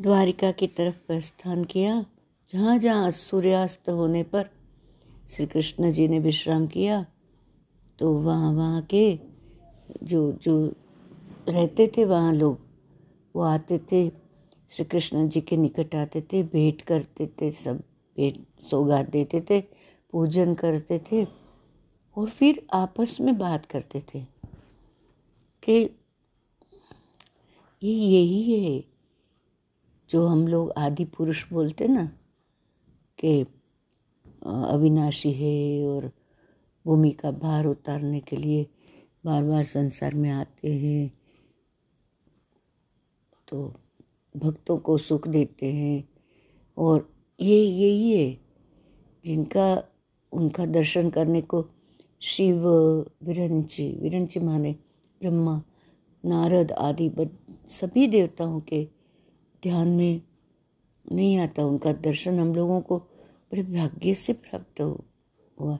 द्वारिका 0.00 0.50
की 0.52 0.66
तरफ़ 0.66 0.94
प्रस्थान 1.06 1.64
किया, 1.64 2.04
जहाँ 2.52 2.76
जहाँ 2.78 3.10
सूर्यास्त 3.10 3.88
होने 3.88 4.22
पर 4.22 4.48
श्री 5.30 5.46
कृष्ण 5.46 5.90
जी 5.92 6.06
ने 6.08 6.18
विश्राम 6.18 6.66
किया 6.66 7.04
तो 7.98 8.12
वहाँ 8.14 8.52
वहाँ 8.52 8.80
के 8.90 9.18
जो 10.02 10.20
जो 10.42 10.54
रहते 11.48 11.86
थे 11.96 12.04
वहाँ 12.04 12.32
लोग, 12.32 12.58
वो 13.34 13.42
आते 13.42 13.78
थे 13.92 14.08
श्री 14.70 14.84
कृष्ण 14.84 15.28
जी 15.28 15.40
के 15.40 15.56
निकट 15.56 15.94
आते 15.94 16.20
थे, 16.22 16.42
भेंट 16.42 16.82
करते 16.82 17.26
थे, 17.40 17.50
सब 17.50 17.78
भेंट 18.16 18.44
सौगात 18.62 19.10
देते 19.10 19.40
थे, 19.50 19.60
पूजन 20.12 20.54
करते 20.54 20.98
थे, 21.12 21.24
और 22.16 22.28
फिर 22.28 22.66
आपस 22.72 23.16
में 23.20 23.36
बात 23.38 23.66
करते 23.66 24.02
थे 24.14 24.20
कि 25.62 25.78
ये 27.82 27.92
यही 27.92 28.42
है 28.52 28.78
जो 30.10 30.26
हम 30.26 30.46
लोग 30.48 30.72
आदि 30.78 31.04
पुरुष 31.16 31.44
बोलते 31.52 31.88
ना, 31.88 32.04
कि 33.18 33.40
अविनाशी 34.42 35.32
है 35.32 35.86
और 35.86 36.10
भूमि 36.86 37.10
का 37.10 37.30
भार 37.30 37.66
उतारने 37.66 38.20
के 38.20 38.36
लिए 38.36 38.66
बार 39.24 39.42
बार 39.44 39.64
संसार 39.64 40.14
में 40.14 40.30
आते 40.30 40.72
हैं 40.74 41.10
तो 43.48 43.72
भक्तों 44.34 44.76
को 44.76 44.96
सुख 44.98 45.28
देते 45.28 45.72
हैं। 45.72 46.08
और 46.76 47.08
ये 47.40 47.56
यही 47.56 48.12
है 48.12 48.38
जिनका, 49.24 49.82
उनका 50.32 50.66
दर्शन 50.66 51.10
करने 51.10 51.40
को 51.42 51.64
शिव 52.22 52.66
विरंची 53.22 53.88
विरंची 54.02 54.40
माने 54.40 54.72
ब्रह्मा, 55.20 55.60
नारद 56.24 56.72
आदि 56.72 57.10
सभी 57.70 58.06
देवताओं 58.06 58.60
के 58.60 58.86
ध्यान 59.62 59.88
में 59.88 60.20
नहीं 61.12 61.38
आता। 61.38 61.64
उनका 61.64 61.92
दर्शन 61.92 62.38
हम 62.38 62.54
लोगों 62.54 62.80
को 62.80 62.98
बड़े 62.98 63.62
भाग्य 63.62 64.14
से 64.14 64.32
प्राप्त 64.32 64.80
हुआ। 65.60 65.78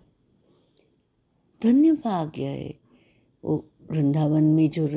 धन्य 1.63 1.93
भाग्य 1.93 2.45
है। 2.45 2.75
वो 3.45 3.65
वृंदावन 3.91 4.45
में 4.45 4.71
जो 4.71 4.89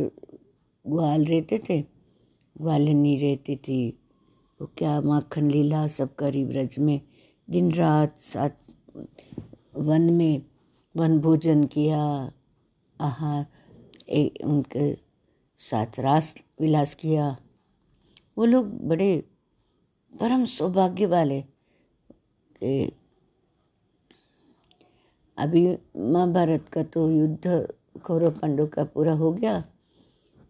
ग्वाल 0.87 1.25
रहते 1.25 1.59
थे, 1.69 1.81
ग्वालिनी 2.61 3.15
रहती 3.17 3.55
थी। 3.55 3.99
वो 4.61 4.69
क्या 4.77 5.01
माखन 5.01 5.51
लीला 5.51 5.87
सब 5.87 6.15
करी 6.15 6.45
ब्रज 6.45 6.79
में, 6.79 7.01
दिन 7.49 7.71
रात 7.71 8.17
साथ 8.19 8.49
वन 9.75 10.01
में 10.01 10.41
वन 10.95 11.19
भोजन 11.19 11.63
किया, 11.63 12.31
आहार 13.01 13.45
उनके 14.43 14.93
साथ 15.59 15.99
रास 15.99 16.35
विलास 16.61 16.93
किया। 16.93 17.37
वो 18.37 18.45
लोग 18.45 18.87
बड़े 18.87 19.23
परम 20.13 20.45
सौभाग्य 20.45 21.05
वाले 21.05 21.39
अभी 25.37 25.67
महाभारत 25.97 26.69
का 26.73 26.83
तो 26.83 27.09
युद्ध 27.11 27.73
कौरव 28.03 28.31
पांडव 28.31 28.67
का 28.67 28.83
पूरा 28.83 29.13
हो 29.13 29.31
गया, 29.33 29.63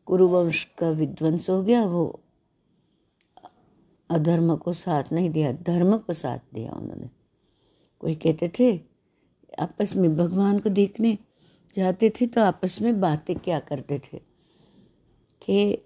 कुरुवंश 0.08 0.64
का 0.78 0.90
विध्वंस 0.90 1.50
हो 1.50 1.62
गया, 1.64 1.84
वो 1.86 2.20
अधर्म 4.10 4.56
को 4.56 4.74
साथ 4.74 5.12
नहीं 5.12 5.30
दिया, 5.30 5.52
धर्म 5.54 5.98
को 5.98 6.14
साथ 6.14 6.40
दिया 6.54 6.72
उन्होंने। 6.72 7.10
कोई 8.00 8.16
कहते 8.16 8.52
थे, 8.60 8.78
आपस 9.60 9.96
में 9.96 10.16
भगवान 10.18 10.60
को 10.60 10.70
देखने 10.70 11.18
जाते 11.76 12.10
थे 12.10 12.28
तो 12.28 12.42
आपस 12.42 12.82
में 12.82 13.00
बातें 13.02 13.36
क्या 13.36 13.60
करते 13.60 14.00
थे? 14.00 14.18
कि 15.42 15.86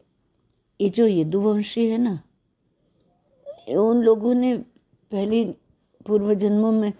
ये 0.82 0.90
जो 0.90 1.08
यदुवंशी 1.08 1.90
है 1.90 1.98
ना 1.98 2.24
उन 3.70 4.02
लोगों 4.02 4.34
ने 4.34 4.58
पहले 5.12 5.52
पूर्व 6.08 6.34
जन्मों 6.34 6.72
में 6.72 6.94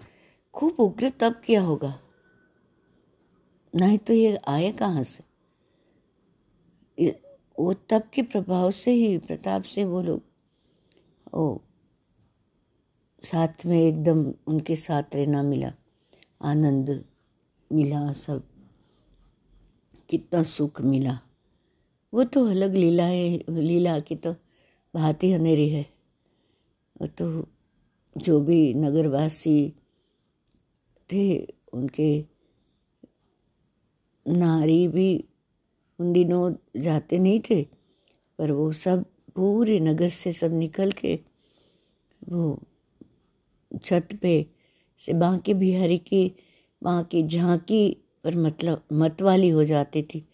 खूब 0.54 0.76
उग्र 0.80 1.10
तप 1.10 1.42
किया 1.46 1.62
होगा। 1.62 2.00
नहीं 3.76 3.98
तो 3.98 4.14
ये 4.14 4.36
आए 4.48 4.72
कहाँ 4.72 5.04
से? 5.04 5.24
वो 7.60 7.74
तप 7.74 8.10
के 8.14 8.22
प्रभाव 8.22 8.72
से 8.72 8.92
ही, 8.92 9.18
प्रताप 9.18 9.64
से 9.64 9.86
वो 9.86 10.02
लोग, 10.02 10.22
ओ, 11.34 11.58
साथ 13.24 13.66
में 13.66 13.82
एकदम 13.82 14.34
उनके 14.48 14.76
साथ 14.76 15.04
रहना 15.16 15.42
मिला, 15.42 15.74
आनंद 16.42 17.06
मिला 17.72 18.14
सब, 18.14 18.44
कितना 20.10 20.44
सुख 20.44 20.82
मिला। 20.82 21.20
वो 22.14 22.24
तो 22.24 22.46
अलग 22.50 22.76
लीला 22.76 23.06
है, 23.06 23.38
लीला 23.50 24.00
की 24.00 24.16
तो 24.16 24.32
बात 24.94 25.24
ही 25.24 25.32
अनेरी 25.34 25.70
है। 25.70 25.86
तो 27.18 27.48
जो 28.16 28.40
भी 28.42 28.74
नगरवासी 28.74 29.74
थे, 31.10 31.38
उनके 31.74 32.26
नारी 34.26 34.88
भी 34.88 35.10
उन 36.00 36.14
दिनों 36.14 36.54
जाते 36.78 37.18
नहीं 37.20 37.40
थे, 37.50 37.62
पर 38.40 38.52
वो 38.52 38.72
सब 38.74 39.04
पूरे 39.36 39.80
नगर 39.80 40.10
से 40.10 40.34
सब 40.34 40.54
निकल 40.54 40.92
के 40.92 41.20
वो 42.22 42.60
छत 43.84 44.10
पे 44.22 44.46
से 45.02 45.14
बांके 45.14 45.54
बिहारी 45.54 45.98
की 45.98 46.26
वहाँ 46.82 47.04
की 47.04 47.28
झांकी 47.28 47.90
पर 48.24 48.36
मतलब 48.36 48.84
मत 48.94 49.22
वाली 49.22 49.50
हो 49.50 49.64
जाती 49.64 50.02
थी। 50.04 50.26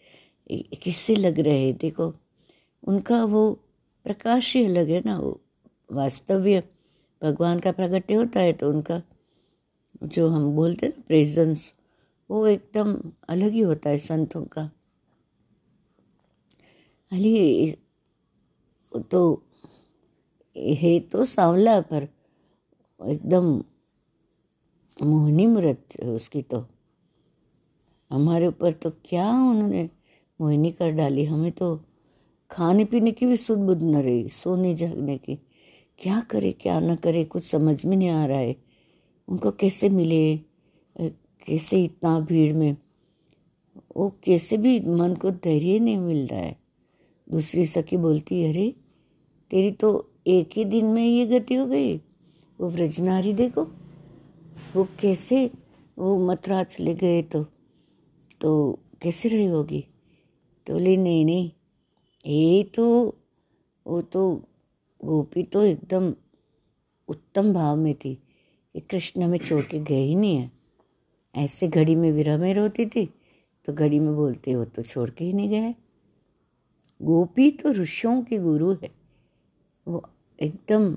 कैसे 0.46 1.14
लग 1.16 1.38
रहे 1.40 1.58
हैं? 1.58 1.76
देखो, 1.76 2.12
उनका 2.82 3.24
वो 3.24 3.50
प्रकाश 4.06 4.54
ही 4.56 4.64
अलग 4.64 4.88
है 4.88 5.02
ना, 5.06 5.18
वो 5.18 5.40
वास्तव्य। 5.90 6.62
भगवान 7.22 7.60
का 7.60 7.72
प्रगट्य 7.72 8.14
होता 8.14 8.40
है 8.40 8.52
तो 8.52 8.68
उनका 8.70 9.00
जो 10.04 10.28
हम 10.28 10.50
बोलते 10.56 10.86
हैं 10.86 11.02
प्रेजेंस 11.02 11.72
वो 12.30 12.46
एकदम 12.46 12.94
अलग 13.28 13.50
ही 13.50 13.60
होता 13.60 13.90
है 13.90 13.98
संतों 13.98 14.44
का। 14.46 14.62
अली 17.12 17.70
तो 19.10 19.22
है 20.56 20.98
तो 21.02 21.24
सांवला, 21.24 21.80
पर 21.80 22.08
एकदम 23.00 23.44
मोहनी 24.96 25.46
मृत 25.46 26.00
उसकी 26.06 26.42
तो। 26.42 26.66
हमारे 28.10 28.46
ऊपर 28.46 28.72
तो 28.74 28.90
क्या 29.04 29.30
उन्होंने 29.30 29.88
मोहिनी 30.40 30.70
कर 30.70 30.90
डाली। 30.90 31.24
हमें 31.24 31.52
तो 31.52 31.84
खाने 32.50 32.84
पीने 32.84 33.12
की 33.12 33.26
भी 33.26 33.36
सुध 33.36 33.58
बुध 33.58 33.82
न 33.82 33.96
रही, 34.02 34.28
सोने 34.28 34.74
जगने 34.74 35.18
की। 35.18 35.38
क्या 35.98 36.20
करे, 36.20 36.52
क्या 36.52 36.80
ना 36.80 36.94
करे, 36.94 37.24
कुछ 37.24 37.44
समझ 37.44 37.84
में 37.84 37.96
नहीं 37.96 38.08
आ 38.08 38.26
रहा 38.26 38.38
है। 38.38 38.56
उनको 39.28 39.50
कैसे 39.50 39.88
मिले? 39.88 40.36
कैसे 41.46 41.84
इतना 41.84 42.20
भीड़ 42.20 42.54
में? 42.54 42.76
वो 43.96 44.16
कैसे 44.24 44.56
भी 44.56 44.80
मन 44.80 45.14
को 45.14 45.30
धैर्य 45.30 45.78
नहीं 45.78 45.96
मिल 45.96 46.26
रहा 46.26 46.40
है। 46.40 46.58
दूसरी 47.30 47.66
सखी 47.66 47.96
बोलती, 47.96 48.44
अरे, 48.44 48.74
तेरी 49.50 49.70
तो 49.70 50.10
एक 50.26 50.50
ही 50.52 50.64
दिन 50.64 50.84
में 50.84 51.06
ये 51.06 51.26
गति 51.26 51.54
हो 51.54 51.66
गई। 51.66 51.96
वो 52.60 52.68
व्रजनारी 52.68 53.32
देखो, 53.32 53.62
वो 54.76 54.88
कैसे, 55.00 55.50
वो 55.98 56.26
मथुरा 56.26 56.64
चले 56.64 56.94
गए 56.94 57.22
तो 57.22 57.46
तो 58.40 58.78
कैसे 59.02 59.28
रही 59.28 59.46
होगी? 59.46 59.86
बोली 60.70 60.96
नहीं 60.96 61.24
नहीं 61.24 61.50
ये 62.26 62.62
तो 62.64 63.16
वो 63.86 64.00
तो 64.02 64.42
गोपी 65.04 65.42
तो 65.42 65.62
एकदम 65.62 66.14
उत्तम 67.08 67.52
भाव 67.52 67.76
में 67.76 67.94
थी 67.94 68.18
ये 68.74 68.80
कृष्ण 68.80 69.28
में 69.28 69.38
छोड़ 69.38 69.62
के 69.62 69.78
गए 69.78 70.02
ही 70.02 70.14
नहीं 70.14 70.36
है 70.36 70.50
ऐसे 71.34 71.68
घड़ी 71.68 71.94
में 71.94 72.12
विरह 72.12 72.38
में 72.38 72.54
रोती 72.54 72.86
थी 72.86 73.08
तो 73.64 73.72
घड़ी 73.72 73.98
में 73.98 74.16
बोलते 74.16 74.52
हो 74.52 74.64
तो 74.64 74.82
छोड़ 74.82 75.10
के 75.10 75.24
ही 75.24 75.32
नहीं 75.32 75.48
गए 75.48 75.74
गोपी 77.02 77.50
तो 77.50 77.70
ऋषियों 77.72 78.22
की 78.22 78.38
गुरु 78.38 78.74
है 78.74 78.90
वो 79.88 80.10
एकदम 80.40 80.96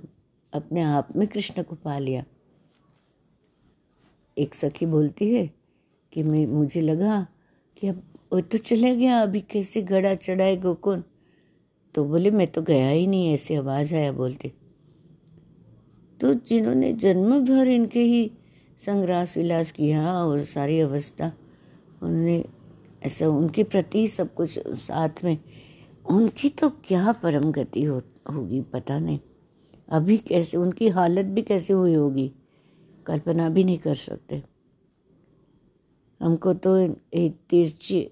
अपने 0.53 0.81
आप 0.81 1.07
में 1.15 1.27
कृष्ण 1.27 1.63
को 1.63 1.75
पा 1.75 1.97
लिया 1.97 2.23
एक 4.37 4.55
सखी 4.55 4.85
बोलती 4.85 5.35
है 5.35 5.49
कि 6.11 6.23
मैं 6.23 6.47
मुझे 6.47 6.81
लगा 6.81 7.27
कि 7.75 7.87
अब 7.87 8.03
वो 8.33 8.39
तो 8.41 8.57
चले 8.57 8.95
गया, 8.95 9.21
अभी 9.21 9.41
कैसे 9.41 9.81
गड़ा 9.81 10.15
चढ़ाए 10.15 10.57
गोकुन 10.57 11.03
तो 11.95 12.05
बोले, 12.05 12.31
मैं 12.31 12.47
तो 12.47 12.61
गया 12.61 12.89
ही 12.89 13.07
नहीं, 13.07 13.33
ऐसी 13.33 13.55
आवाज़ 13.55 13.95
आया 13.95 14.11
बोलते। 14.11 14.51
तो 16.21 16.33
जिन्होंने 16.33 16.93
जन्म 16.93 17.39
भर 17.45 17.67
इनके 17.67 17.99
ही 17.99 18.31
संग्रास 18.85 19.37
विलास 19.37 19.71
किया 19.71 20.13
और 20.13 20.43
सारी 20.43 20.79
अवस्था, 20.79 21.31
उन्होंने 22.03 22.43
ऐसा 23.03 23.27
उनके 23.27 23.63
प्रति 23.63 24.07
सब 24.07 24.33
कुछ 24.33 24.59
साथ 24.67 25.23
में, 25.23 25.37
उनकी 26.09 26.49
तो 26.49 26.69
क्या 26.69 27.11
परम 27.11 27.51
गति 27.51 27.83
हो, 27.83 28.01
होगी, 28.33 28.61
पता 28.61 28.99
नहीं। 28.99 29.19
अभी 29.89 30.17
कैसे, 30.17 30.57
उनकी 30.57 30.87
हालत 30.87 31.25
भी 31.25 31.41
कैसे 31.41 31.73
हुई 31.73 31.93
होगी? 31.93 32.31
कल्पना 33.05 33.49
भी 33.49 33.63
नहीं 33.63 33.77
कर 33.77 33.95
सकते। 33.95 34.43
हमको 36.21 36.53
तो 36.53 36.77
एक 37.13 37.37
तिरछी 37.49 38.11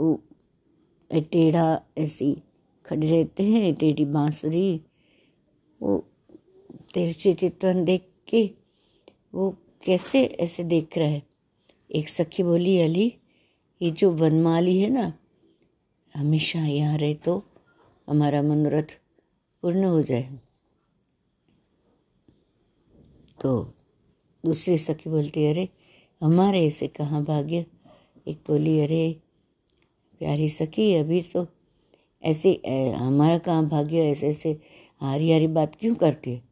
टेढ़ा 0.00 1.82
ऐसी 1.98 2.42
खड़े 2.86 3.10
रहते 3.10 3.42
हैं 3.42 3.74
टेढ़ी 3.74 4.04
बांसुरी। 4.04 4.82
वो 5.82 6.06
तिरछे 6.94 7.34
चित्रण 7.34 7.84
देख 7.84 8.08
के 8.28 8.50
वो 9.34 9.56
कैसे 9.84 10.24
ऐसे 10.24 10.64
देख 10.64 10.98
रहा 10.98 11.08
है? 11.08 11.22
एक 11.94 12.08
सखी 12.08 12.42
बोली, 12.42 12.80
अली, 12.80 13.14
ये 13.82 13.90
जो 13.90 14.10
वनमाली 14.10 14.80
है 14.80 14.90
ना, 14.90 15.18
हमेशा 16.16 16.58
यहाँ 16.58 16.98
रहे 16.98 17.14
तो 17.14 17.44
हमारा 18.08 18.42
मनोरथ 18.42 19.00
पूर्ण 19.62 19.84
हो 19.84 20.02
जाए। 20.02 20.38
तो 23.40 23.74
दूसरी 24.46 24.78
सखी 24.78 25.10
बोलती, 25.10 25.46
अरे, 25.46 25.68
हमारे 26.20 26.66
ऐसे 26.66 26.88
कहाँ 26.88 27.24
भाग्य? 27.24 27.66
एक 28.28 28.36
बोली, 28.36 28.80
अरे 28.80 29.20
प्यारी 30.20 30.48
सखी, 30.48 30.94
अभी 30.94 31.20
तो 31.32 31.46
ऐसे 32.22 32.50
हमारा 32.96 33.38
कहाँ 33.38 33.66
भाग्य 33.68 34.10
ऐसे 34.10 34.28
ऐसे 34.28 34.50
हारी 35.00 35.32
हारी 35.32 35.46
बात 35.48 35.74
क्यों 35.74 35.94
करती 35.94 36.30
है? 36.30 36.42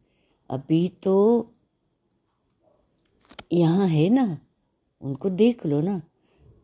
अभी 0.50 0.88
तो 1.02 1.14
यहाँ 3.52 3.86
है 3.88 4.08
ना, 4.10 4.38
उनको 5.02 5.30
देख 5.30 5.64
लो 5.66 5.80
ना। 5.80 6.00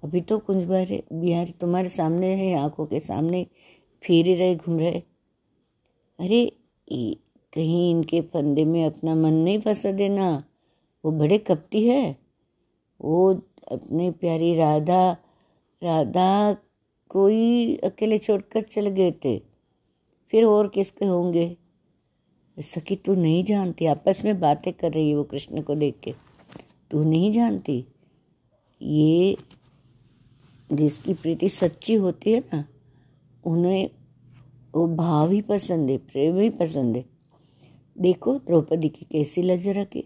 अभी 0.03 0.21
तो 0.21 0.39
कुछ 0.39 0.57
कुंज 0.57 1.01
बिहार 1.13 1.53
तुम्हारे 1.61 1.89
सामने 1.89 2.35
है, 2.35 2.53
आँखों 2.55 2.87
के 2.87 3.01
सामने 3.01 3.47
फिर 4.03 4.37
रहे, 4.39 4.55
घूम 4.57 4.79
रहे। 4.79 5.03
अरे 6.19 6.45
कहीं 7.55 7.91
इनके 7.91 8.21
फंदे 8.33 8.65
में 8.65 8.85
अपना 8.87 9.15
मन 9.15 9.33
नहीं 9.35 9.61
फंसा 9.61 9.91
देना। 9.93 10.33
वो 11.05 11.11
बड़े 11.13 11.39
कपटी 11.41 11.87
है। 11.89 12.17
वो 13.01 13.31
अपने 13.73 14.11
प्यारी 14.11 14.55
राधा 14.57 15.11
राधा 15.83 16.57
कोई 17.11 17.77
अकेले 17.77 18.19
छोड़कर 18.19 18.63
चल 18.63 18.89
गए 18.89 19.11
थे। 19.13 19.39
फिर 20.31 20.45
और 20.45 20.69
किसके 20.69 21.05
होंगे? 21.05 21.57
सखी, 22.59 22.97
तू 22.97 23.15
नहीं 23.15 23.45
जानती। 23.45 23.87
आपस 23.87 24.23
में 24.25 24.41
बातें 24.41 24.73
कर 24.73 24.93
रही 24.93 25.11
है 25.11 25.17
वो 25.17 25.25
कृष्ण 25.25 25.63
को 25.63 25.75
देख 25.75 25.95
के। 26.05 26.15
तू 26.91 27.05
नहीं 27.05 27.33
जानती? 27.33 27.85
ये 28.83 29.37
जिसकी 30.73 31.15
प्रीति 31.15 31.49
सच्ची 31.49 31.95
होती 31.95 32.33
है 32.33 32.41
ना, 32.41 32.65
उन्हें 33.45 33.91
वो 34.75 34.89
भाव 34.89 35.31
ही 35.31 35.43
पसंद 35.43 35.91
है, 35.91 35.99
प्रेम 35.99 36.37
ही 36.37 36.51
पसंद 36.51 36.97
है। 36.97 37.05
देखो, 37.99 38.35
द्रौपदी 38.35 38.89
की 38.89 39.07
कैसी 39.13 39.43
लज 39.43 39.69
रखी। 39.69 40.05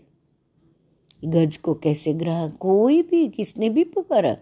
गज 1.24 1.56
को 1.56 1.74
कैसे 1.74 2.12
ग्रह, 2.12 2.48
कोई 2.48 3.02
भी, 3.02 3.28
किसने 3.28 3.70
भी 3.70 3.84
पुकारा। 3.84 4.36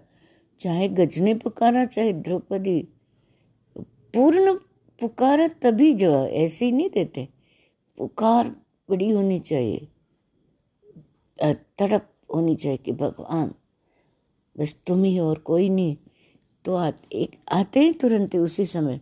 चाहे 0.61 0.89
गज 0.89 1.19
ने 1.19 1.35
पुकारा 1.35 1.85
चाहे 1.85 2.13
द्रौपदी 2.13 2.81
पूर्ण 4.15 4.55
पुकारा 5.01 5.49
तभी 5.49 5.93
जो 5.95 6.11
ऐसे 6.27 6.65
ही 6.65 6.73
नहीं 6.73 6.91
देते। 6.91 7.29
पुकार 7.99 8.49
बड़ी 8.91 9.11
होनी 9.11 9.39
चाहिए। 9.41 9.89
तड़प 11.79 12.09
होनी 12.35 12.57
चाहिए 12.57 12.79
कि 12.79 12.93
भगवान 12.93 13.55
बस 14.57 14.75
तुम 14.87 15.03
ही 15.05 15.19
और 15.19 15.39
कोई 15.39 15.69
नहीं। 15.69 15.97
तो 16.65 16.75
आ, 16.75 16.91
एक 17.13 17.37
आते 17.53 17.81
ही 17.81 17.93
तुरंत 17.93 18.37
उसी 18.37 18.67
समय। 18.67 19.01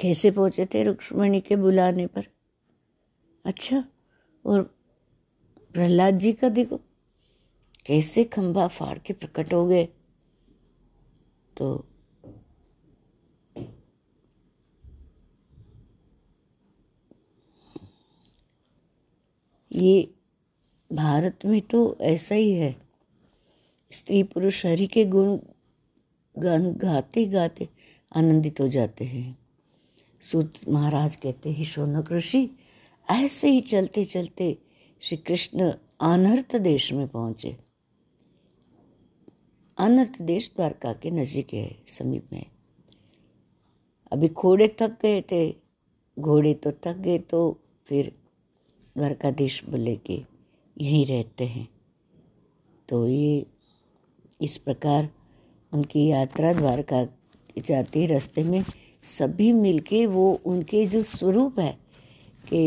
कैसे 0.00 0.30
पहुँचे 0.30 0.66
थे 0.66 0.82
रुक्ष्मणी 0.82 1.40
के 1.40 1.56
बुलाने 1.56 2.06
पर? 2.06 2.26
अच्छा 3.44 3.84
और 4.44 4.62
प्रहलाद 5.74 6.18
जी 6.18 6.32
का 6.32 6.48
देखो 6.48 6.80
कैसे 7.86 8.24
खंभा 8.24 8.68
फाड़ 8.68 8.98
के 8.98 9.12
प्रकट 9.12 9.52
हो 9.54 9.66
गए? 9.66 9.88
तो 11.56 11.86
ये 19.72 20.14
भारत 20.92 21.38
में 21.44 21.60
तो 21.60 21.96
ऐसा 22.00 22.34
ही 22.34 22.52
है। 22.52 22.76
स्त्री 23.92 24.22
पुरुष 24.22 24.66
हरि 24.66 24.86
के 24.86 25.04
गुण 25.04 25.38
गान 26.38 26.72
गाते 26.72 27.24
गाते 27.24 27.68
आनंदित 28.16 28.60
हो 28.60 28.68
जाते 28.68 29.04
हैं। 29.04 29.38
सूत 30.20 30.52
महाराज 30.68 31.16
कहते 31.16 31.52
हैं 31.52 31.64
शौनक 31.64 32.12
ऋषि, 32.12 32.50
ऐसे 33.10 33.50
ही 33.50 33.60
चलते 33.60 34.04
चलते 34.04 34.58
श्री 35.00 35.16
कृष्ण 35.16 35.72
अनर्थ 36.00 36.56
देश 36.56 36.92
में 36.92 37.08
पहुँचे। 37.08 37.69
अनर्थ 39.78 40.20
देश 40.22 40.50
द्वारका 40.56 40.92
के 40.92 41.10
नजीक 41.10 41.52
है, 41.54 41.76
समीप 41.88 42.32
में। 42.32 42.44
अभी 44.12 44.28
घोड़े 44.28 44.68
थक 44.80 44.98
गए 45.02 45.20
थे, 45.30 45.54
घोड़े 46.16 46.54
तो 46.54 46.72
थक 46.86 46.96
गए 46.96 47.18
तो 47.18 47.40
फिर 47.88 48.12
द्वारकाधीश 48.96 49.62
बोले 49.64 49.96
कि 49.96 50.24
यहीं 50.76 51.04
रहते 51.06 51.44
हैं। 51.44 51.68
तो 52.88 53.06
ये 53.08 53.46
इस 54.40 54.56
प्रकार 54.58 55.08
उनकी 55.72 56.06
यात्रा 56.06 56.52
द्वारका 56.52 57.02
जाती 57.58 58.06
रास्ते 58.06 58.42
में 58.44 58.62
सभी 59.06 59.52
मिलके 59.52 60.04
वो 60.06 60.32
उनके 60.46 60.84
जो 60.86 61.02
स्वरूप 61.02 61.58
है 61.60 61.72
कि 62.48 62.60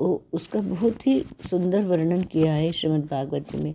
वो 0.00 0.22
उसका 0.32 0.60
बहुत 0.60 1.06
ही 1.06 1.20
सुंदर 1.50 1.84
वर्णन 1.84 2.22
किया 2.22 2.54
है 2.54 2.72
श्रीमद् 2.72 3.06
भागवत 3.06 3.52
जी 3.52 3.58
में 3.58 3.74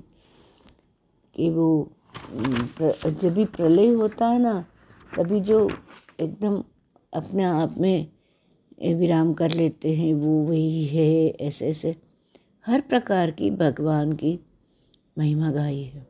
कि 1.36 1.50
वो 1.50 1.70
जब 2.12 3.34
भी 3.34 3.46
प्रलय 3.46 3.88
होता 3.88 4.28
है 4.28 4.40
ना, 4.40 4.66
तभी 5.18 5.40
जो 5.42 5.70
एकदम 6.20 6.64
अपने 7.14 7.44
आप 7.44 7.76
में 7.78 8.08
विराम 8.96 9.34
कर 9.34 9.52
लेते 9.52 9.94
हैं, 9.96 10.14
वो 10.14 10.42
वही 10.44 10.86
है, 10.86 11.30
ऐसे 11.30 11.68
ऐसे। 11.68 11.96
हर 12.66 12.82
प्रकार 12.82 13.32
की 13.32 13.50
भगवान 13.52 14.14
की 14.14 14.40
महिमा 15.18 15.52
गाई 15.52 15.82
है। 15.84 16.08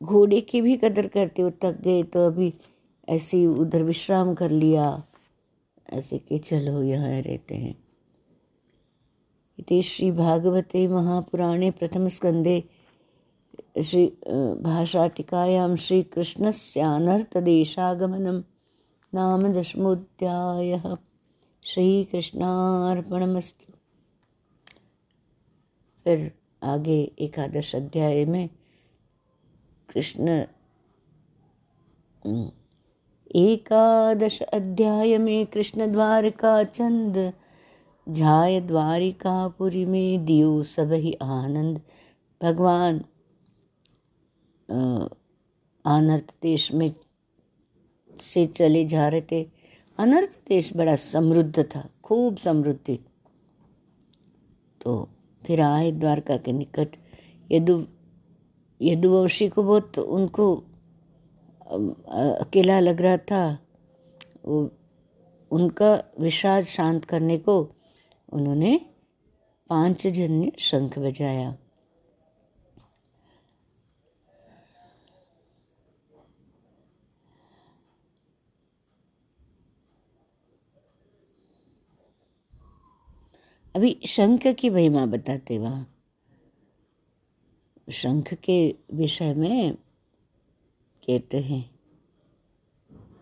घोड़े 0.00 0.40
की 0.40 0.60
भी 0.60 0.76
कदर 0.76 1.06
करते 1.08 1.42
हो 1.42 1.50
थक 1.62 1.80
गए 1.80 2.02
तो 2.02 2.26
अभी 2.26 2.52
ऐसे 3.08 3.46
उधर 3.46 3.82
विश्राम 3.82 4.34
कर 4.34 4.50
लिया। 4.50 5.02
ऐसे 5.88 6.18
के 6.18 6.38
चलो, 6.38 6.82
यहाँ 6.82 7.20
रहते 7.20 7.54
हैं। 7.54 7.74
श्री 9.82 10.10
भागवते 10.10 10.86
महापुराणे 10.88 11.70
प्रथम 11.70 12.08
स्कंदे 12.08 12.62
श्री 13.76 14.06
भाषा 14.62 15.06
टीकायां 15.06 15.76
श्री 15.76 16.06
नाम 19.14 19.52
दशमोध्यायः 19.52 20.96
श्रीकृष्णार्पणमस्तु। 21.62 23.72
फिर 26.04 26.32
आगे 26.62 27.12
एकादश 27.18 27.74
अध्याय 27.74 28.24
में 28.24 28.48
कृष्ण 29.92 30.44
एकादश 33.34 34.42
अध्याय 34.42 35.18
में 35.18 35.46
कृष्ण 35.46 35.92
द्वारका 35.92 36.64
चंद 36.64 37.32
झाय 38.08 38.60
द्वारिकापुरी 38.60 39.84
में 39.84 40.24
दियो 40.24 40.62
सब 40.62 40.92
ही 40.92 41.16
आनंद। 41.22 41.80
भगवान 42.40 43.04
अनर्थ 44.68 46.34
देश 46.42 46.72
में 46.72 46.94
से 48.20 48.46
चले 48.46 48.84
जा 48.84 49.08
रहे 49.08 49.22
थे। 49.32 49.42
अनर्थ 49.98 50.38
देश 50.48 50.70
बड़ा 50.76 50.96
समृद्ध 50.96 51.62
था, 51.64 51.88
खूब 52.04 52.36
समृद्धि। 52.36 52.98
तो 54.80 55.08
फिर 55.42 55.60
आए 55.60 55.90
द्वारका 55.92 56.36
के 56.36 56.52
निकट। 56.52 56.96
यदु, 57.50 57.84
यदुवंशी 58.80 59.48
को 59.48 59.62
बहुत 59.62 59.98
उनको 59.98 60.54
अकेला 62.40 62.78
लग 62.80 63.00
रहा 63.00 63.16
था। 63.16 63.58
वो, 64.44 64.70
उनका 65.50 65.92
विषाद 66.20 66.64
शांत 66.66 67.04
करने 67.04 67.38
को 67.38 67.60
उन्होंने 68.28 68.80
पाँच 69.70 70.06
जन्य 70.06 70.52
शंख 70.58 70.98
बजाया। 70.98 71.56
अभी 83.76 84.00
शंख 84.06 84.46
की 84.46 84.70
महिमा 84.70 85.06
बताते 85.06 85.58
वहाँ। 85.58 85.94
शंख 87.92 88.34
के 88.34 88.74
विषय 88.94 89.34
में 89.34 89.74
कहते 91.06 91.36
हैं 91.36 91.70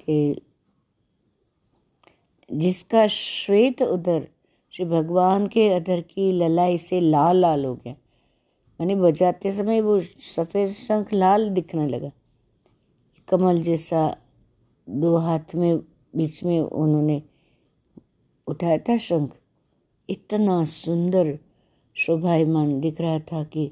कि 0.01 0.43
जिसका 2.53 3.07
श्वेत 3.09 3.83
उदर, 3.83 4.29
श्री 4.71 4.85
भगवान 4.85 5.47
के 5.47 5.69
अधर 5.69 6.01
की 6.01 6.33
ललाई 6.33 6.79
से 6.79 7.01
लाल 7.01 7.37
लाल 7.37 7.65
हो 7.65 7.75
गया। 7.75 7.93
मैंने 8.81 8.95
बजाते 8.95 9.53
समय 9.53 9.81
वो 9.81 10.03
सफ़ेद 10.37 10.73
शंख 10.73 11.13
लाल 11.13 11.51
दिखने 11.51 11.89
लगा। 11.89 12.11
कमल 13.29 13.63
जैसा 13.63 14.17
दो 14.89 15.17
हाथ 15.17 15.55
में, 15.55 15.79
बीच 16.17 16.45
में 16.45 16.61
उन्होंने 16.61 17.23
उठाया 18.47 18.79
था 18.79 18.99
शंख। 18.99 19.39
इतना 20.09 20.65
सुंदर 20.65 21.39
शोभायमान 21.95 22.81
दिख 22.81 23.01
रहा 23.01 23.19
था 23.19 23.45
कि 23.45 23.71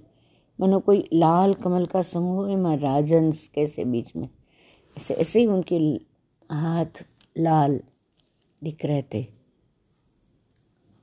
मनो 0.61 0.81
कोई 0.81 1.05
लाल 1.15 1.55
कमल 1.55 1.87
का 1.87 2.03
समूह 2.03 2.49
है 2.49 2.77
राजन 2.81 3.33
कैसे 3.55 3.85
बीच 3.85 4.17
में? 4.17 4.29
ऐसे 4.99 5.15
ऐसे 5.15 5.41
ही 5.41 5.47
उनके 5.47 5.77
हाथ 6.51 7.05
लाल 7.39 7.81
दिख 8.65 8.85
रहे 8.85 9.03
थे। 9.03 9.23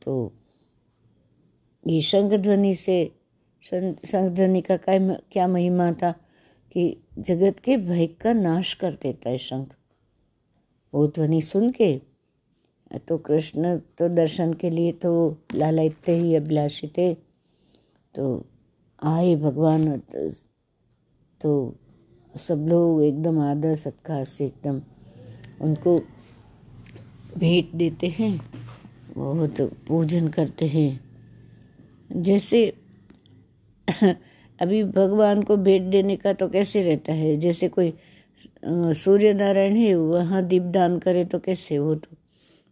तो 0.02 0.32
ये 1.88 2.02
शंख 2.02 2.34
ध्वनि 2.34 2.74
से 2.74 3.12
शंख 3.64 4.32
ध्वनि 4.32 4.62
का 4.62 4.78
क्या 5.32 5.48
महिमा 5.48 5.92
था 5.92 6.12
कि 6.72 6.98
जगत 7.20 7.60
के 7.60 7.78
भय 7.78 8.08
का 8.08 8.34
नाश 8.34 8.74
कर 8.74 8.94
देता 8.94 9.30
है 9.30 9.38
शंख। 9.38 9.76
वो 10.94 11.08
ध्वनि 11.08 11.42
सुन 11.42 11.72
के 11.72 12.02
तो 13.08 13.18
कृष्ण 13.18 13.78
तो 13.98 14.08
दर्शन 14.10 14.54
के 14.54 14.70
लिए 14.70 14.92
तो 14.92 15.14
लालायते 15.56 16.18
ही 16.18 16.36
अभिलाषी 16.36 16.88
थे 16.88 17.14
तो 18.16 18.46
आए 19.02 19.36
भगवान 19.36 19.98
तो 21.42 21.52
सब 22.36 22.66
लोग 22.70 23.04
एकदम 23.04 23.40
आदर 23.40 23.76
सत्कार 23.76 24.24
से 24.26 24.46
एकदम 24.46 24.82
उनको 25.62 25.98
भेंट 27.38 27.72
देते 27.76 28.08
हैं, 28.08 28.40
बहुत 29.16 29.62
पूजन 29.88 30.28
करते 30.28 30.66
हैं। 30.68 31.00
जैसे 32.12 32.66
अभी 34.60 34.84
भगवान 34.84 35.44
को 35.44 35.58
भेंट 35.58 35.90
देने 35.92 36.16
का 36.16 36.34
तो 36.34 36.48
कैसे 36.50 36.82
रहता 36.84 37.14
है? 37.14 37.38
जैसे 37.38 37.68
कोई 37.70 37.94
सूर्य 38.96 39.34
नारायण 39.34 39.76
है, 39.76 39.94
वहाँ 39.96 40.44
दीपदान 40.46 40.98
करे 41.00 41.26
तो 41.26 41.40
कैसे? 41.40 41.80
वो 41.80 41.96
तो 41.96 42.17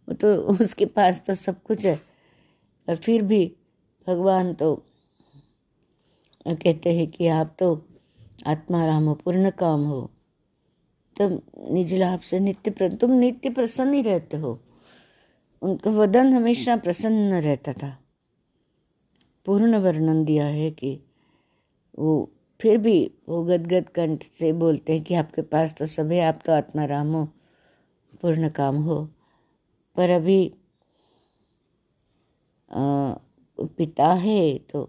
वो 0.08 0.14
तो 0.14 0.34
उसके 0.54 0.86
पास 0.86 1.22
तो 1.26 1.34
सब 1.34 1.62
कुछ 1.62 1.86
है। 1.86 1.96
पर 2.88 2.96
फिर 2.96 3.22
भी 3.22 3.44
भगवान 4.06 4.52
तो 4.54 4.74
कहते 6.46 6.94
हैं 6.96 7.06
कि 7.10 7.26
आप 7.28 7.54
तो 7.58 7.74
आत्मा 8.46 8.84
राम 8.86 9.04
हो 9.04 9.14
पूर्ण 9.14 9.50
काम 9.50 9.84
हो। 9.84 10.00
तुम 11.16 11.38
निज 11.74 11.94
लाभ 11.94 12.20
से 12.20 12.40
नित्य 12.40 12.70
प्र, 12.70 12.88
तुम 12.88 13.10
नित्य 13.10 13.50
प्रसन्न 13.50 13.94
ही 13.94 14.02
रहते 14.02 14.36
हो। 14.36 14.58
उनका 15.62 15.90
वदन 15.90 16.32
हमेशा 16.32 16.76
प्रसन्न 16.76 17.40
रहता 17.40 17.72
था। 17.72 17.96
पूर्ण 19.46 19.76
वर्णन 19.76 20.24
दिया 20.24 20.46
है 20.46 20.70
कि 20.70 20.98
वो 21.98 22.30
फिर 22.60 22.78
भी 22.78 22.98
वो 23.28 23.42
गदगद 23.44 23.88
कंठ 23.88 24.24
से 24.38 24.52
बोलते 24.52 24.92
हैं 24.92 25.02
कि 25.02 25.14
आपके 25.14 25.42
पास 25.42 25.74
तो 25.74 25.86
सब 25.86 26.12
है 26.12 26.20
आप 26.20 26.40
तो 26.46 26.52
आत्मा 26.52 26.84
राम 26.84 27.12
हो 27.12 27.24
पूर्ण 28.22 28.48
काम 28.50 28.76
हो। 28.82 28.98
पर 29.96 30.10
अभी 30.10 30.38
आ, 32.70 33.14
पिता 33.78 34.12
है 34.14 34.58
तो 34.70 34.84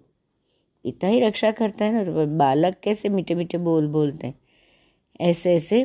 पिता 0.85 1.07
ही 1.07 1.19
रक्षा 1.21 1.51
करता 1.51 1.85
है 1.85 1.93
ना 1.93 2.03
तो 2.03 2.25
बालक 2.37 2.79
कैसे 2.83 3.09
मीठे 3.09 3.35
मीठे 3.35 3.57
बोल 3.59 3.87
बोलते 3.87 4.27
हैं? 4.27 4.35
ऐसे 5.21 5.55
ऐसे 5.55 5.83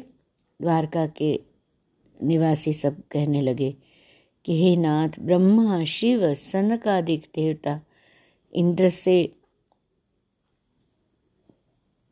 द्वारका 0.60 1.06
के 1.18 1.34
निवासी 2.20 2.72
सब 2.72 3.02
कहने 3.12 3.40
लगे 3.40 3.70
कि 4.44 4.62
हे 4.62 4.76
नाथ 4.76 5.18
ब्रह्मा 5.20 5.84
शिव 5.86 6.34
सनकादिक 6.34 7.26
देवता 7.36 7.80
इंद्र 8.52 8.90
से 8.90 9.20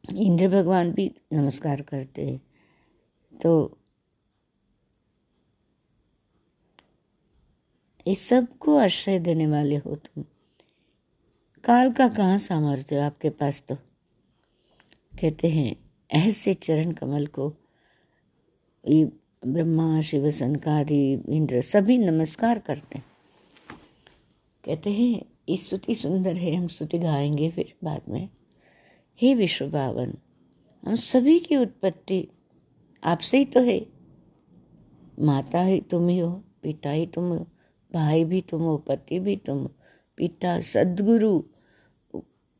इंद्र 0.04 0.48
भगवान 0.48 0.92
भी 0.92 1.10
नमस्कार 1.32 1.82
करते 1.82 2.26
हैं। 2.26 2.40
तो 3.32 3.79
इस 8.10 8.28
सबको 8.28 8.76
आश्रय 8.76 9.18
देने 9.18 9.46
वाले 9.46 9.76
हो 9.76 9.96
तुम। 9.96 10.24
काल 11.64 11.92
का 11.92 12.08
कहाँ 12.08 12.38
सामर्थ्य 12.38 12.96
आपके 12.96 13.30
पास 13.30 13.64
तो? 13.68 13.74
कहते 15.20 15.48
हैं, 15.48 15.76
ऐसे 16.10 16.54
चरण 16.54 16.92
कमल 16.92 17.26
को 17.26 17.54
ये 18.88 19.04
ब्रह्मा, 19.46 20.00
शिव 20.00 20.30
सनकादि 20.30 21.12
इंद्र 21.28 21.62
सभी 21.62 21.98
नमस्कार 21.98 22.58
करते 22.58 22.98
हैं। 22.98 23.04
कहते 24.64 24.90
हैं, 24.90 25.24
ये 25.48 25.56
स्तुति 25.56 25.94
सुंदर 25.94 26.36
है, 26.36 26.54
हम 26.54 26.68
स्तुति 26.68 26.98
गाएँगे 26.98 27.50
फिर 27.50 27.74
बाद 27.84 28.02
में। 28.08 28.28
हे 29.22 29.34
विश्व 29.34 29.68
बावन, 29.68 30.14
हम 30.88 30.94
सभी 30.94 31.38
की 31.38 31.56
उत्पत्ति 31.56 32.28
आपसे 33.04 33.38
ही 33.38 33.44
तो 33.44 33.60
है। 33.60 33.86
माता 35.20 35.62
ही 35.62 35.80
तुम 35.80 36.08
ही 36.08 36.18
हो, 36.18 36.44
पिता 36.62 36.90
ही 36.90 37.06
तुम 37.06 37.24
हो। 37.24 37.46
भाई 37.94 38.24
भी 38.24 38.40
तुम 38.40 38.62
हो, 38.62 38.76
पति 38.78 39.18
भी 39.20 39.36
तुम 39.36 39.68
पिता, 40.16 40.60
सदगुरु, 40.60 41.42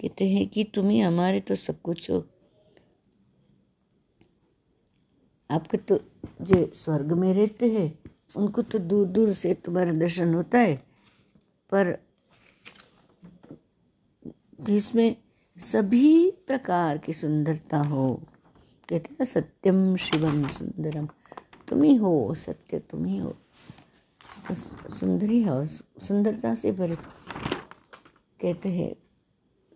कहते 0.02 0.30
हैं 0.30 0.48
कि 0.48 0.64
तुम 0.64 0.90
ही 0.90 1.00
हमारे 1.00 1.40
तो 1.40 1.56
सब 1.56 1.82
कुछ 1.82 2.12
हो। 2.12 2.26
आपके 5.52 5.78
तो 5.78 6.00
जो 6.42 6.72
स्वर्ग 6.74 7.12
में 7.12 7.34
रहते 7.34 7.72
हैं, 7.72 8.00
उनको 8.36 8.62
तो 8.62 8.80
दूर 8.80 9.08
दूर 9.08 9.34
से 9.34 9.54
तुम्हारा 9.54 9.92
दर्शन 9.92 10.34
होता 10.34 10.58
है। 10.58 10.76
पर 11.72 11.98
जिसमें 14.62 15.16
सभी 15.58 16.32
प्रकार 16.32 16.98
की 16.98 17.14
सुंदरता 17.14 17.78
हो, 17.78 18.24
कहते 18.90 19.10
हैं 19.14 19.26
सत्यम 19.26 19.96
शिवम 19.96 20.48
सुंदरम। 20.48 21.08
तुम 21.68 21.84
ही 21.84 21.96
हो, 21.96 22.34
सत्य 22.36 22.80
तुम 22.80 23.06
ही 23.06 23.18
हो। 23.18 23.30
तो 24.48 24.56
सुंदरी 24.96 25.44
हो 25.44 25.66
सुंदरता 25.66 26.56
से 26.56 26.72
भरे, 26.72 26.96
कहते 28.40 28.70
हैं 28.70 28.96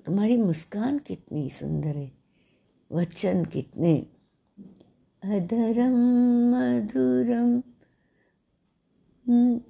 तुम्हारी 0.05 0.37
मुस्कान 0.37 0.99
कितनी 0.99 1.49
सुंदर 1.49 1.87
है, 1.87 2.11
वचन 2.91 3.45
कितने। 3.45 4.07
अधरम, 5.23 5.95
मधुरम, 6.51 7.61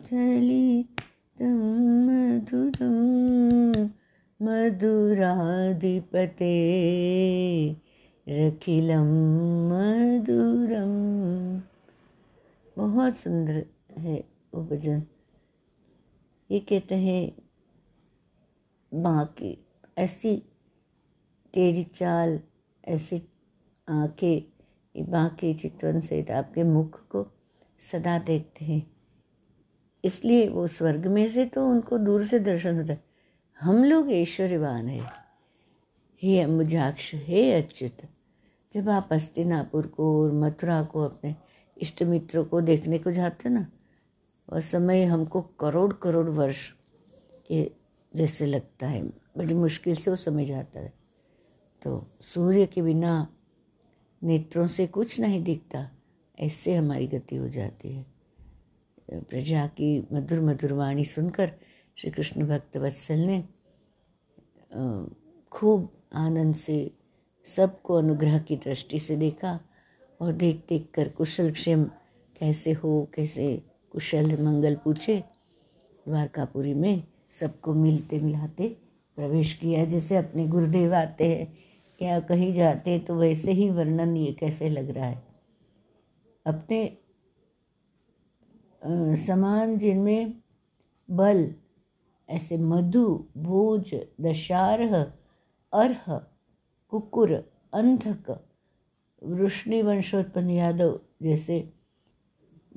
चलितम, 0.02 1.60
मधुरम, 2.08 2.96
मधुराधिपते, 4.42 4.96
रखिलम, 8.30 9.12
मधुरम। 9.70 10.94
बहुत 12.78 13.16
सुंदर 13.16 13.66
है 13.98 14.24
वो 14.54 14.64
भजन। 14.64 15.04
ये 16.52 16.60
कहते 16.60 16.96
हैं 16.96 17.32
माँ 18.94 19.26
की 19.26 19.63
ऐसी 19.98 20.38
तेरी 21.54 21.84
चाल, 21.84 22.40
ऐसी 22.86 23.24
आँखें 23.90 24.54
बाकी 25.12 25.54
चितवन 25.54 26.02
से 26.02 26.26
आपके 26.34 26.64
मुख 26.64 27.08
को 27.08 27.28
सदा 27.80 28.20
देखते 28.20 28.66
हैं। 28.66 28.92
इसलिए 30.04 30.48
वो 30.48 30.68
स्वर्ग 30.68 31.08
में 31.08 31.30
से 31.30 31.46
तो 31.46 31.70
उनको 31.70 31.98
दूर 31.98 32.28
से 32.28 32.40
दर्शन 32.40 32.78
होता 32.78 32.94
है। 32.94 33.04
हम 33.60 33.84
लोग 33.84 34.12
ऐश्वर्यवान 34.12 34.88
है। 34.88 35.08
हे 36.24 36.42
अम्बुजाक्ष, 36.42 37.12
हे 37.14 37.54
अच्युत, 37.54 37.98
जब 38.74 38.90
आप 38.90 39.10
अस्तिनापुर 39.12 39.88
को 39.88 40.24
और 40.24 40.32
मथुरा 40.32 40.84
को 40.84 41.02
अपने 41.02 41.36
इष्ट 41.78 42.04
मित्रों 42.04 42.46
को 42.46 42.62
देखने 42.62 43.00
को 43.00 43.12
जाते 43.12 43.50
ना, 43.50 43.72
वह 44.54 44.60
समय 44.60 45.04
हमको 45.04 45.42
करोड़ 45.42 45.94
करोड़ 45.94 46.30
वर्ष 46.30 46.74
के 47.48 47.72
जैसे 48.16 48.46
लगता 48.46 48.88
है। 48.88 49.23
बड़ी 49.36 49.54
मुश्किल 49.54 49.96
से 49.96 50.10
वो 50.12 50.16
समझ 50.16 50.46
जाता 50.48 50.80
है। 50.80 50.94
तो 51.82 52.06
सूर्य 52.22 52.66
के 52.66 52.82
बिना 52.82 53.28
नेत्रों 54.22 54.68
से 54.68 54.88
कुछ 54.88 55.20
नहीं 55.20 55.44
दिखता, 55.44 55.90
ऐसे 56.40 56.76
हमारी 56.76 57.08
गति 57.08 57.36
हो 57.36 57.48
जाती 57.50 57.94
है। 57.94 58.06
प्रजा 59.12 59.66
की 59.68 60.08
मधुर 60.14 60.40
मधुर 60.40 60.74
वाणी 60.74 61.06
सुनकर 61.06 61.52
श्री 61.98 62.12
कृष्ण 62.12 62.48
भक्त 62.48 62.78
वत्सल 62.78 63.20
ने 63.20 63.44
खूब 65.52 65.90
आनंद 66.16 66.56
से 66.56 66.92
सबको 67.48 67.94
अनुग्रह 67.94 68.38
की 68.40 68.56
दृष्टि 68.56 69.00
से 69.00 69.16
देखा 69.16 69.60
और 70.20 70.32
देख 70.32 70.64
देख 70.70 70.88
कर 70.94 71.10
कुशल 71.10 71.52
क्षेम 71.52 71.84
कैसे 72.36 72.72
हो, 72.72 73.08
कैसे 73.16 73.62
कुशल 73.92 74.42
मंगल 74.44 74.76
पूछे। 74.76 75.18
द्वारकापुरी 76.06 76.74
में 76.74 77.04
सबको 77.40 77.74
मिलते 77.74 78.20
मिलाते 78.20 78.76
प्रवेश 79.18 79.54
किया 79.54 79.86
जैसे 79.86 80.16
अपने 80.18 80.48
गुरुदेव 80.48 80.94
आते 80.96 81.28
हैं, 81.28 81.54
या 82.02 82.20
कहीं 82.20 82.54
जाते 82.54 82.92
हैं 82.92 83.04
तो 83.06 83.16
वैसे 83.16 83.52
ही 83.52 83.70
वर्णन 83.70 84.16
ये 84.18 84.32
कैसे 84.34 84.70
लग 84.70 84.90
रहा 84.90 85.06
है? 85.06 85.24
अपने 86.46 86.86
समान 89.26 89.78
जिनमें 89.78 90.34
बल, 91.10 91.54
ऐसे 92.30 92.58
मधु, 92.58 93.06
भोज, 93.38 93.94
दशारह, 94.22 94.96
अर्ह, 95.74 96.18
कुकुर, 96.92 97.34
अंधक 97.74 98.30
वृष्णि 99.22 99.82
वंशोत्पन्न 99.82 100.50
यादव 100.50 101.00
जैसे 101.24 101.60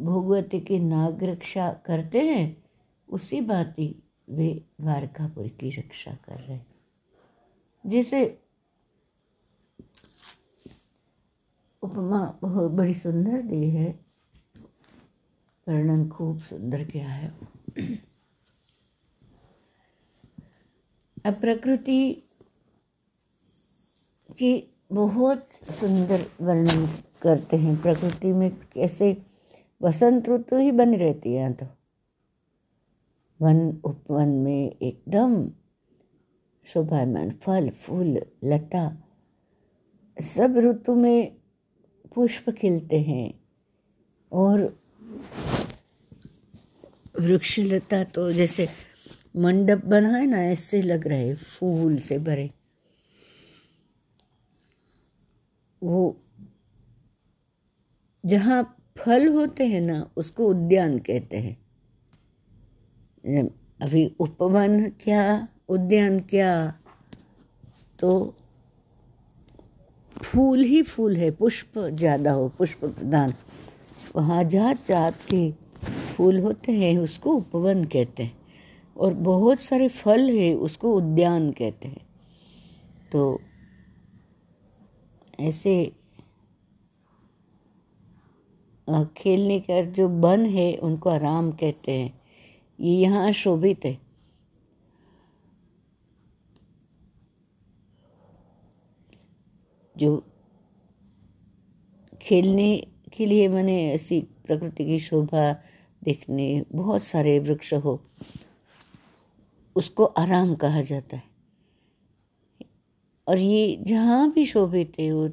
भोगवती 0.00 0.60
की 0.60 0.78
नाग 0.78 1.24
रक्षा 1.24 1.70
करते 1.86 2.20
हैं, 2.20 2.64
उसी 3.08 3.40
भांति 3.40 3.94
वे 4.28 4.52
द्वारकापुर 4.80 5.49
की 5.49 5.71
रक्षा 5.71 6.12
कर 6.25 6.40
रहे 6.40 6.59
जैसे 7.85 8.25
उपमा 11.83 12.38
बहुत 12.42 12.71
बड़ी 12.73 12.95
सुंदर 12.95 13.42
दी 13.42 13.71
है। 13.71 13.88
वर्णन 15.68 16.09
खूब 16.09 16.38
सुंदर 16.38 16.85
किया 16.85 17.09
है। 17.09 17.28
अब 21.26 21.40
प्रकृति 21.40 22.23
की 24.30 24.75
बहुत 24.92 25.49
सुंदर 25.71 26.26
वर्णन 26.40 26.87
करते 27.23 27.56
हैं। 27.56 27.80
प्रकृति 27.83 28.33
में 28.33 28.50
कैसे 28.73 29.16
वसंत 29.83 30.28
ऋतु 30.28 30.56
ही 30.56 30.73
बनी 30.73 30.97
रहती 30.97 31.33
है 31.33 31.52
तो 31.52 31.66
वन 33.40 33.80
उपवन 33.84 34.28
में 34.28 34.76
एकदम 34.82 35.50
शोभायमान, 36.64 37.30
फल, 37.30 37.70
फूल, 37.70 38.22
लता, 38.44 39.02
सब 40.20 40.56
ऋतु 40.56 40.94
में 40.94 41.36
पुष्प 42.14 42.50
खिलते 42.50 43.00
हैं। 43.00 43.40
और 44.32 44.78
वृक्षलता 47.20 48.04
तो 48.04 48.32
जैसे 48.32 48.68
मंडप 49.36 49.84
बना 49.84 50.08
है 50.08 50.26
ना, 50.26 50.42
ऐसे 50.42 50.82
लग 50.82 51.08
रहे 51.08 51.34
फूल 51.34 51.99
से 51.99 52.18
भरे। 52.18 52.50
वो 55.82 56.20
जहाँ 58.26 58.76
फल 58.99 59.28
होते 59.28 59.66
हैं 59.66 59.80
ना, 59.80 60.10
उसको 60.16 60.46
उद्यान 60.46 60.99
कहते 60.99 61.36
हैं। 61.36 61.65
अभी 63.26 64.04
उपवन 64.21 64.91
क्या, 65.00 65.49
उद्यान 65.69 66.19
क्या 66.21 66.50
तो 67.99 68.34
फूल 70.17 70.62
ही 70.62 70.82
फूल 70.82 71.17
है, 71.17 71.30
पुष्प 71.30 71.78
ज़्यादा 71.78 72.32
हो, 72.32 72.49
पुष्प 72.49 72.84
प्रधान। 72.84 73.34
वहाँ 74.17 74.45
जात 74.45 74.86
जात 74.89 75.15
के 75.30 75.50
फूल 76.17 76.39
होते 76.41 76.73
हैं, 76.73 76.97
उसको 76.99 77.32
उपवन 77.32 77.84
कहते 77.84 78.23
हैं। 78.23 78.36
और 78.97 79.15
बहुत 79.15 79.60
सारे 79.60 79.89
फल 79.89 80.30
है, 80.30 80.54
उसको 80.54 80.93
उद्यान 80.95 81.50
कहते 81.52 81.89
हैं। 81.89 82.04
तो 83.12 83.41
ऐसे 85.41 85.75
खेलने 89.17 89.58
का 89.60 89.80
जो 89.91 90.08
बन 90.21 90.47
है, 90.47 90.76
उनको 90.76 91.10
आराम 91.10 91.50
कहते 91.52 91.93
हैं। 91.93 92.25
ये 92.80 92.93
यहाँ 92.93 93.32
शोभित 93.32 93.84
है। 93.84 93.99
जो 99.97 100.23
खेलने 102.23 102.76
के 103.12 103.26
लिए 103.26 103.49
मैंने 103.49 103.93
ऐसी 103.93 104.21
प्रकृति 104.47 104.84
की 104.84 104.99
शोभा 105.00 105.52
देखने, 106.02 106.65
बहुत 106.75 107.04
सारे 107.04 107.39
वृक्ष 107.39 107.73
हो, 107.75 108.00
उसको 109.76 110.04
आराम 110.04 110.54
कहा 110.54 110.82
जाता 110.82 111.17
है। 111.17 111.23
और 113.28 113.39
ये 113.39 113.76
जहाँ 113.80 114.30
भी 114.32 114.47
शोभित 114.47 114.93
है, 115.00 115.12
वो 115.12 115.28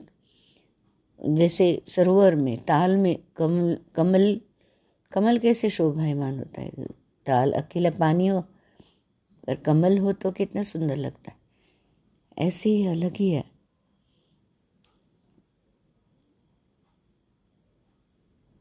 जैसे 1.38 1.82
सरोवर 1.88 2.36
में, 2.36 2.58
ताल 2.58 2.96
में 2.98 3.16
कमल 3.38 3.78
कमल 3.96 4.40
कमल 5.12 5.38
कैसे 5.38 5.70
शोभायमान 5.70 6.38
होता 6.40 6.62
है? 6.62 7.03
ताल 7.26 7.52
अकेला 7.52 7.90
पानी 7.90 8.28
हो 8.28 8.38
और 9.50 9.56
कमल 9.56 9.98
हो 9.98 10.14
तो 10.14 10.32
कितना 10.32 10.64
सुंदर 10.64 10.96
लगता 10.96 11.32
है। 11.32 11.38
ऐसे 12.48 12.70
ही 12.70 12.86
अलग 12.88 13.16
ही 13.16 13.30
है। 13.30 13.44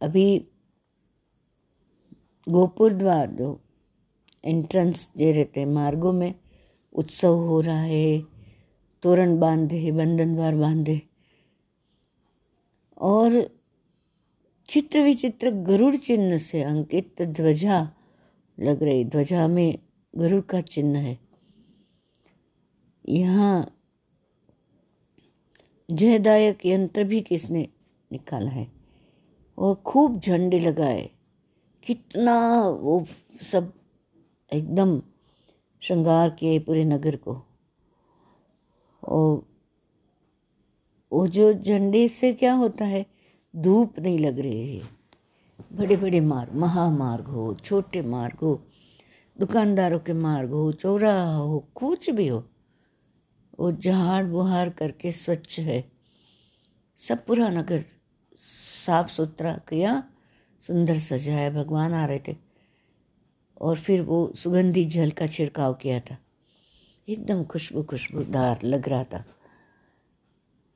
अभी 0.02 0.38
गोपुर 2.48 2.92
द्वार 2.92 3.30
जो 3.30 3.60
एंट्रेंस 4.44 5.08
दे 5.16 5.32
रहते 5.32 5.60
हैं 5.60 5.66
मार्गों 5.66 6.12
में 6.12 6.34
उत्सव 6.92 7.34
हो 7.34 7.60
रहा 7.60 7.80
है, 7.80 8.22
तोरण 9.02 9.38
बांधे 9.38 9.92
बंधन 9.92 10.34
द्वार 10.34 10.54
बांधे। 10.54 11.02
और 12.98 13.56
चित्र 14.68 15.02
विचित्र 15.02 15.50
गरुड़ 15.50 15.96
चिन्ह 15.96 16.38
से 16.38 16.62
अंकित 16.62 17.22
ध्वजा 17.22 17.90
लग 18.62 18.82
रही 18.82 19.04
ध्वजा 19.04 19.48
में 19.48 19.78
गरुड़ 20.16 20.40
का 20.40 20.60
चिन्ह 20.60 20.98
है। 20.98 21.18
यहाँ 23.08 23.78
जयदायक 25.90 26.66
यंत्र 26.66 27.04
भी 27.04 27.20
किसने 27.20 27.68
निकाला 28.12 28.50
है? 28.50 28.72
और 29.58 29.74
खूब 29.74 30.20
झंडे 30.20 30.60
लगाए। 30.60 31.10
कितना 31.84 32.68
वो 32.68 33.06
सब 33.52 33.72
एकदम 34.52 35.02
श्रृंगार 35.82 36.30
किए 36.30 36.58
पूरे 36.58 36.84
नगर 36.84 37.16
को। 37.16 37.42
और 39.04 39.42
वो 41.12 41.26
जो 41.26 41.54
झंडे 41.54 42.08
से 42.08 42.32
क्या 42.32 42.54
होता 42.54 42.84
है? 42.84 43.06
धूप 43.56 43.98
नहीं 43.98 44.18
लग 44.18 44.38
रही 44.38 44.76
है। 44.76 45.01
बड़े 45.72 45.96
बड़े 45.96 46.20
मार्ग, 46.20 46.52
महामार्ग 46.52 47.24
हो, 47.24 47.54
छोटे 47.54 48.02
मार्ग 48.02 48.34
हो, 48.34 48.62
दुकानदारों 49.40 49.98
के 49.98 50.12
मार्ग 50.12 50.50
हो, 50.50 50.72
चौराहा 50.72 51.36
हो, 51.36 51.66
कुछ 51.74 52.10
भी 52.10 52.28
हो, 52.28 52.44
वो 53.60 53.72
झाड़ 53.72 54.24
बुहार 54.24 54.70
करके 54.70 55.12
स्वच्छ 55.12 55.58
है। 55.58 55.84
सब 56.98 57.24
पूरा 57.24 57.48
नगर 57.48 57.84
साफ़ 58.86 59.10
सुथरा 59.10 59.52
किया, 59.52 60.04
सुंदर 60.66 60.98
सजाया, 60.98 61.50
भगवान 61.50 61.92
आ 61.92 62.06
रहे 62.06 62.18
थे। 62.18 62.36
और 63.60 63.78
फिर 63.78 64.02
वो 64.02 64.32
सुगंधी 64.36 64.84
जल 64.84 65.10
का 65.10 65.26
छिड़काव 65.26 65.74
किया 65.74 66.00
था। 66.00 66.16
एकदम 67.08 67.44
खुशबू 67.44 67.82
खुशबूदार 67.82 68.62
लग 68.64 68.88
रहा 68.88 69.04
था। 69.04 69.24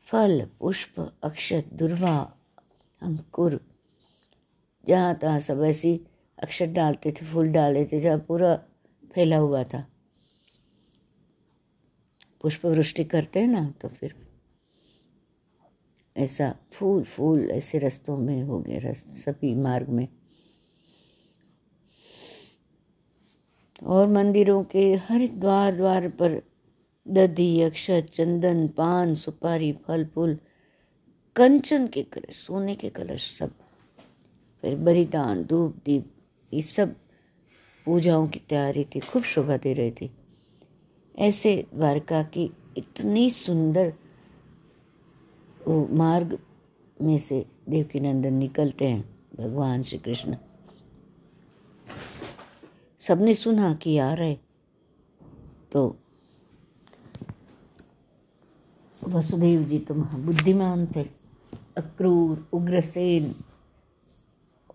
फल, 0.05 0.49
पुष्प, 0.61 1.19
अक्षत, 1.25 1.71
दुर्वा, 1.73 2.33
अंकुर 3.03 3.61
जहाँ 4.89 5.15
तहाँ 5.15 5.41
सब 5.41 5.63
ऐसी 5.65 6.01
अक्षर 6.39 6.67
डालते 6.67 7.13
थे, 7.13 7.27
फूल 7.27 7.53
डाले 7.53 7.85
थे, 7.85 8.01
जहाँ 8.01 8.19
पूरा 8.19 8.57
फैला 9.15 9.37
हुआ 9.37 9.65
था। 9.65 9.87
पुष्प 12.43 12.67
वृष्टि 12.67 13.05
करते 13.05 13.41
हैं 13.41 13.49
ना 13.49 13.71
तो 13.83 13.89
फिर 13.89 14.15
ऐसा 16.17 16.55
फूल 16.73 17.03
फूल 17.05 17.51
ऐसे 17.51 17.79
रस्तों 17.79 18.17
में 18.17 18.43
हो 18.43 18.61
गए, 18.61 18.79
रस, 18.79 18.99
सभी 18.99 19.55
मार्ग 19.55 19.89
में। 19.89 20.09
और 23.83 24.07
मंदिरों 24.07 24.65
के 24.65 24.95
हर 24.95 25.23
एक 25.23 25.41
द्वार 25.41 25.77
द्वार 25.77 26.09
पर 26.09 26.41
दधी, 27.09 27.61
अक्षत, 27.63 28.09
चंदन, 28.13 28.69
पान, 28.69 29.15
सुपारी, 29.15 29.73
फल, 29.73 30.05
फूल, 30.05 30.39
कंचन 31.37 31.87
के 31.87 32.03
कलश, 32.03 32.37
सोने 32.37 32.75
के 32.75 32.89
कलश 32.91 33.39
सब। 33.39 33.55
फिर 34.63 34.77
बलिदान 34.77 35.43
धूप, 35.45 35.75
दीप, 35.85 36.13
ये 36.53 36.63
सब 36.63 36.95
पूजाओं 37.87 38.27
की 38.29 38.39
तैयारी 38.49 38.85
थी, 38.85 39.01
खूब 39.01 39.23
शोभा 39.25 39.57
दे 39.57 39.73
रही 39.75 39.91
थी। 39.91 40.11
ऐसे 41.19 41.55
द्वारका 41.75 42.23
की 42.23 42.51
इतनी 42.77 43.29
सुंदर 43.31 43.93
वो 45.67 45.87
मार्ग 45.97 46.39
में 47.03 47.19
से 47.19 47.45
देवकी 47.69 48.01
नंदन 48.01 48.35
निकलते 48.35 48.85
हैं, 48.85 49.05
भगवान 49.39 49.83
श्री 49.83 49.99
कृष्ण। 49.99 50.37
सबने 53.01 53.35
सुना 53.35 53.73
कि 53.75 53.97
आ 53.99 54.13
रहे 54.15 54.37
तो 55.73 55.97
वसुदेव 59.03 59.63
जी 59.63 59.79
तो 59.79 59.95
महाबुद्धिमान 59.95 60.87
थे, 60.87 61.03
अक्रूर, 61.77 62.47
उग्रसेन 62.53 63.35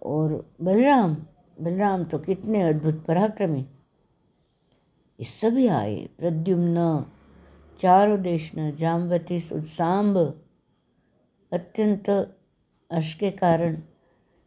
और 0.02 0.34
बलराम 0.62 1.16
बलराम 1.58 2.04
तो 2.04 2.18
कितने 2.20 2.62
अद्भुत 2.62 3.04
पराक्रमी। 3.06 3.62
ये 5.20 5.26
सभी 5.26 5.68
आए 5.68 5.96
प्रद्युम्न 6.20 7.06
चारों 7.80 8.22
देशन 8.22 8.72
जामवती 8.80 9.40
सांब। 9.40 10.18
अत्यंत 11.52 12.10
अश 12.10 13.14
के 13.14 13.30
कारण 13.32 13.78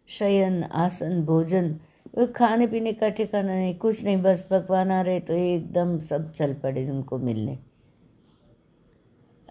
शयन 0.08 0.62
आसन 0.62 1.24
भोजन 1.24 1.74
खाने 2.36 2.66
पीने 2.66 2.92
का 2.92 3.08
ठिकाना 3.08 3.54
नहीं 3.54 3.74
कुछ 3.74 4.02
नहीं 4.04 4.16
बस 4.22 4.44
भगवान 4.50 4.90
आ 4.90 5.00
रहे 5.02 5.20
तो 5.20 5.34
एकदम 5.34 5.98
सब 6.00 6.32
चल 6.34 6.54
पड़े 6.54 6.88
उनको 6.90 7.18
मिलने। 7.18 7.58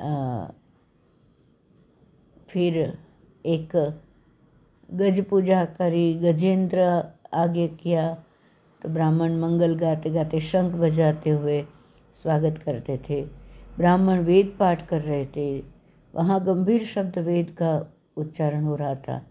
आ, 0.01 0.45
फिर 2.47 2.77
एक 3.45 3.75
गज 4.89 5.19
पूजा 5.25 5.63
करी, 5.77 6.13
गजेंद्र 6.15 6.79
आगे 7.33 7.67
किया 7.75 8.13
तो 8.81 8.89
ब्राह्मण 8.89 9.37
मंगल 9.39 9.75
गाते 9.77 10.09
गाते 10.09 10.39
शंख 10.41 10.73
बजाते 10.75 11.29
हुए 11.29 11.61
स्वागत 12.15 12.57
करते 12.65 12.97
थे। 13.09 13.21
ब्राह्मण 13.77 14.19
वेद 14.23 14.51
पाठ 14.59 14.85
कर 14.87 15.01
रहे 15.01 15.25
थे। 15.27 15.47
वहाँ 16.13 16.43
गंभीर 16.45 16.85
शब्द 16.85 17.17
वेद 17.19 17.49
का 17.59 17.71
उच्चारण 18.17 18.63
हो 18.63 18.75
रहा 18.75 18.95
था। 18.97 19.21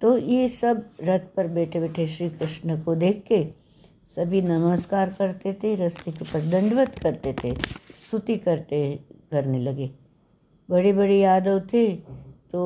तो 0.00 0.16
ये 0.18 0.48
सब 0.48 0.82
रथ 1.02 1.28
पर 1.36 1.46
बैठे 1.48 1.80
बैठे 1.80 2.06
श्री 2.08 2.28
कृष्ण 2.30 2.80
को 2.82 2.94
देख 2.96 3.22
के 3.28 3.44
सभी 4.08 4.40
नमस्कार 4.42 5.14
करते 5.18 5.52
थे, 5.54 5.74
रस्ते 5.76 6.10
के 6.12 6.24
ऊपर 6.24 6.50
दंडवत 6.50 6.98
करते 6.98 7.32
थे, 7.34 7.54
स्तुति 8.00 8.36
करते, 8.38 8.80
करने 9.30 9.60
लगे। 9.60 9.90
बड़े 10.68 10.92
बड़े 10.92 11.18
यादव 11.18 11.60
थे 11.72 11.86
तो 12.52 12.60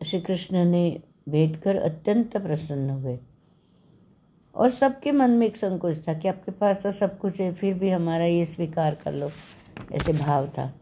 श्री 0.00 0.20
कृष्ण 0.20 0.64
ने 0.64 0.84
भेंट 1.26 1.56
कर 1.62 1.76
अत्यंत 1.76 2.36
प्रसन्न 2.36 2.90
हुए। 2.90 3.18
और 4.54 4.70
सबके 4.70 5.12
मन 5.12 5.30
में 5.30 5.46
एक 5.46 5.56
संकोच 5.56 6.06
था 6.08 6.14
कि 6.14 6.28
आपके 6.28 6.52
पास 6.52 6.82
तो 6.82 6.92
सब 6.92 7.18
कुछ 7.18 7.40
है, 7.40 7.52
फिर 7.54 7.74
भी 7.74 7.90
हमारा 7.90 8.24
ये 8.24 8.46
स्वीकार 8.46 8.94
कर 8.94 9.12
लो, 9.12 9.30
ऐसे 9.92 10.12
भाव 10.12 10.48
था। 10.48 10.72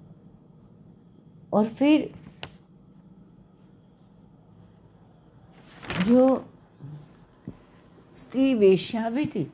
और 1.52 1.68
फिर 1.68 2.10
जो 6.06 6.24
स्त्री 8.14 8.54
वेश्या 8.54 9.08
भी 9.10 9.24
थी, 9.26 9.50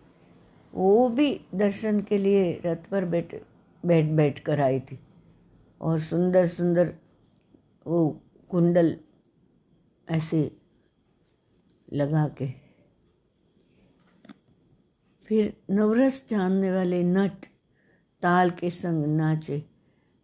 वो 0.75 1.09
भी 1.09 1.41
दर्शन 1.55 2.01
के 2.01 2.19
लिए 2.19 2.61
रथ 2.67 2.89
पर 2.91 3.05
बैठ 3.05 3.35
बैठ 3.85 4.11
बैठ 4.11 4.39
कर 4.39 4.61
आई 4.61 4.81
थी। 4.81 4.99
और 5.81 5.99
सुंदर 6.01 6.47
सुंदर 6.47 6.93
वो 7.87 8.09
कुंडल 8.51 8.97
ऐसे 10.09 10.51
लगा 11.95 12.29
के। 12.29 12.49
फिर 15.27 15.63
नवरस 15.71 16.27
जानने 16.29 16.73
वाले 16.73 17.03
नट 17.03 17.47
ताल 18.23 18.51
के 18.51 18.71
संग 18.71 19.07
नाचे। 19.07 19.65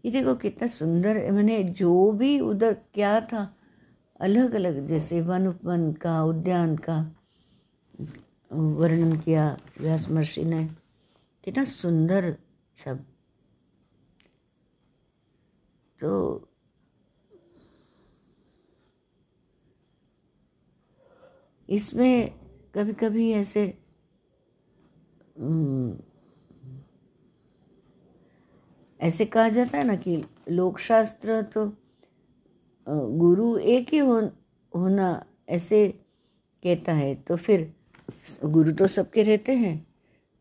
ये 0.04 0.10
देखो 0.10 0.34
कितना 0.34 0.68
सुंदर 0.68 1.16
है। 1.16 1.30
मैंने 1.30 1.64
जो 1.64 2.12
भी 2.12 2.40
उधर 2.40 2.74
क्या 2.74 3.20
था 3.20 3.56
अलग 4.20 4.54
अलग 4.54 4.86
जैसे 4.86 5.20
वन 5.20 5.46
उपवन 5.46 5.92
का, 5.92 6.24
उद्यान 6.24 6.76
का, 6.76 7.16
वर्णन 8.52 9.16
किया 9.20 9.58
व्यास 9.80 10.08
महर्षि 10.08 10.44
ने। 10.44 10.68
कितना 11.44 11.64
सुंदर 11.64 12.36
सब। 12.84 13.04
तो 16.00 16.36
इसमें 21.70 22.30
कभी 22.74 22.92
कभी 22.92 23.30
ऐसे। 23.32 23.62
ऐसे 29.00 29.24
कहा 29.24 29.48
जाता 29.48 29.78
है 29.78 29.84
ना 29.84 29.94
कि 29.96 30.22
लोकशास्त्र 30.48 31.42
तो 31.42 31.66
गुरु 32.86 33.56
एक 33.56 33.88
ही 33.92 33.98
हो 33.98 34.20
होना 34.72 35.26
ऐसे 35.48 35.86
कहता 36.62 36.92
है 36.92 37.14
तो 37.14 37.36
फिर 37.36 37.72
गुरु 38.44 38.72
तो 38.72 38.86
सबके 38.86 39.22
रहते 39.22 39.52
हैं 39.56 39.86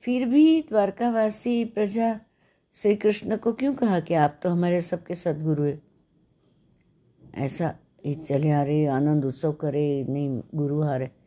फिर 0.04 0.26
भी 0.26 0.62
द्वारकावासी 0.62 1.64
प्रजा 1.66 2.20
श्री 2.74 2.96
कृष्ण 2.96 3.38
को 3.38 3.54
क्यों 3.54 3.74
कहा 3.74 4.00
कि 4.00 4.14
आप 4.14 4.40
तो 4.44 4.50
हमारे 4.50 4.82
सबके 4.82 5.16
सदगुरु 5.16 5.64
है 5.64 5.80
ऐसा 7.36 7.74
ये 8.06 8.14
चले 8.16 8.52
आ 8.52 8.62
रहे, 8.64 8.86
आनंद 8.86 9.26
उत्सव 9.26 9.52
करे, 9.52 10.06
नहीं, 10.10 10.42
गुरु 10.56 10.82
आ 10.82 10.96
रहे 10.96 11.19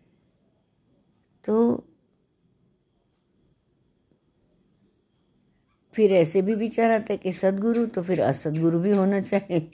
तो 1.45 1.85
फिर 5.95 6.13
ऐसे 6.13 6.43
भी 6.43 6.55
विचार 6.55 6.91
आता 6.91 7.07
है 7.11 7.17
कि 7.17 7.33
सदगुरु 7.33 7.87
तो 7.87 8.03
फिर 8.03 8.23
असदगुरु 8.23 8.79
भी 8.79 8.91
होना 8.91 9.21
चाहिए। 9.21 9.71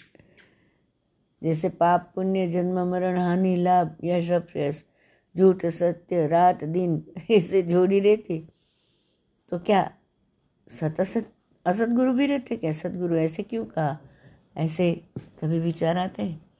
जैसे 1.42 1.68
पाप, 1.68 2.12
पुण्य, 2.14 2.50
जन्म, 2.50 2.90
मरण, 2.90 3.18
हानि, 3.18 3.56
लाभ, 3.56 3.96
यश, 4.04 4.30
अप्रयस, 4.30 4.84
झूठ, 5.38 5.66
सत्य, 5.66 6.26
रात, 6.26 6.64
दिन, 6.64 7.04
ऐसे 7.30 7.62
जोड़ी 7.62 8.00
रहती। 8.00 8.48
तो 9.48 9.58
क्या 9.58 9.90
सत 10.68 11.00
असत, 11.00 11.32
असदगुरु 11.66 12.12
भी 12.12 12.26
रहते 12.26 12.56
क्या? 12.56 12.72
सदगुरु 12.72 13.14
ऐसे 13.14 13.42
क्यों 13.42 13.64
कहा? 13.64 13.98
ऐसे 14.56 14.92
कभी 15.42 15.60
विचार 15.60 15.96
आते 15.96 16.22
हैं? 16.22 16.50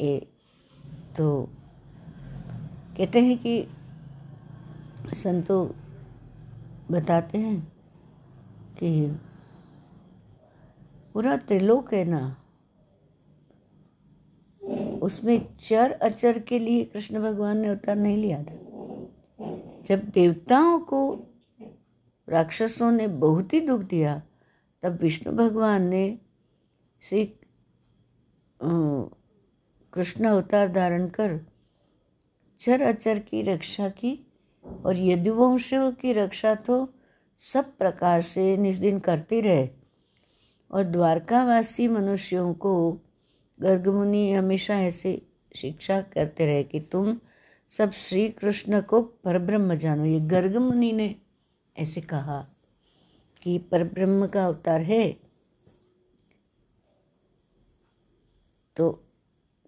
ये 0.00 0.20
तो 1.16 1.46
कहते 2.96 3.20
हैं 3.20 3.38
कि 3.38 3.66
संतो 5.14 5.64
बताते 6.90 7.38
हैं 7.38 7.60
कि 8.78 8.90
पूरा 11.14 11.36
त्रिलोक 11.36 11.92
है 11.94 12.04
ना। 12.04 12.36
उसमें 15.02 15.46
चर 15.58 15.92
अचर 15.92 16.38
के 16.38 16.58
लिए 16.58 16.84
कृष्ण 16.84 17.22
भगवान 17.22 17.58
ने 17.58 17.68
अवतार 17.68 17.96
नहीं 17.96 18.16
लिया 18.16 18.42
था। 18.42 18.58
जब 19.86 20.08
देवताओं 20.08 20.78
को 20.80 21.00
राक्षसों 22.28 22.90
ने 22.92 23.06
बहुत 23.08 23.52
ही 23.52 23.60
दुख 23.60 23.80
दिया, 23.80 24.22
तब 24.82 24.98
विष्णु 25.02 25.32
भगवान 25.32 25.82
ने 25.82 26.18
श्री 27.04 27.24
कृष्ण 28.60 30.24
अवतार 30.24 30.68
धारण 30.68 31.08
कर 31.08 31.38
चर 32.60 32.82
अचर 32.82 33.18
की 33.18 33.42
रक्षा 33.42 33.88
की 33.88 34.18
और 34.64 34.96
यदुवंशों 34.96 35.92
की 35.92 36.12
रक्षा 36.12 36.54
तो 36.54 36.94
सब 37.40 37.76
प्रकार 37.76 38.22
से 38.22 38.56
निस्दिन 38.56 38.98
करते 39.00 39.40
रहे। 39.40 39.68
और 40.70 40.84
द्वारकावासी 40.84 41.88
मनुष्यों 41.88 42.52
को 42.54 42.92
गर्गमुनि 43.60 44.32
हमेशा 44.32 44.74
ऐसे 44.80 45.20
शिक्षा 45.56 46.00
करते 46.02 46.46
रहे 46.46 46.62
कि 46.62 46.80
तुम 46.80 47.16
सब 47.72 47.92
श्री 47.92 48.28
कृष्ण 48.28 48.80
को 48.80 49.02
परब्रह्म 49.02 49.74
जानो। 49.74 50.04
ये 50.04 50.20
गर्ग 50.20 50.56
मुनि 50.56 50.92
ने 50.92 51.14
ऐसे 51.76 52.00
कहा 52.00 52.40
कि 53.42 53.58
परब्रह्म 53.58 54.26
का 54.26 54.46
अवतार 54.46 54.80
है। 54.80 55.16
तो 58.76 58.90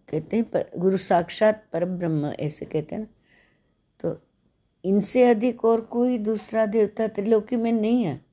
कहते 0.08 0.36
हैं 0.36 0.64
गुरु 0.78 0.96
साक्षात 0.96 1.64
परब्रह्म 1.72 2.32
ऐसे 2.40 2.64
कहते 2.64 2.94
हैं 2.94 3.02
ना 3.02 3.08
इनसे 4.84 5.24
अधिक 5.24 5.64
और 5.64 5.80
कोई 5.80 6.18
दूसरा 6.18 6.66
देवता 6.66 7.08
त्रिलोकी 7.08 7.56
में 7.56 7.72
नहीं 7.72 8.04
है। 8.04 8.24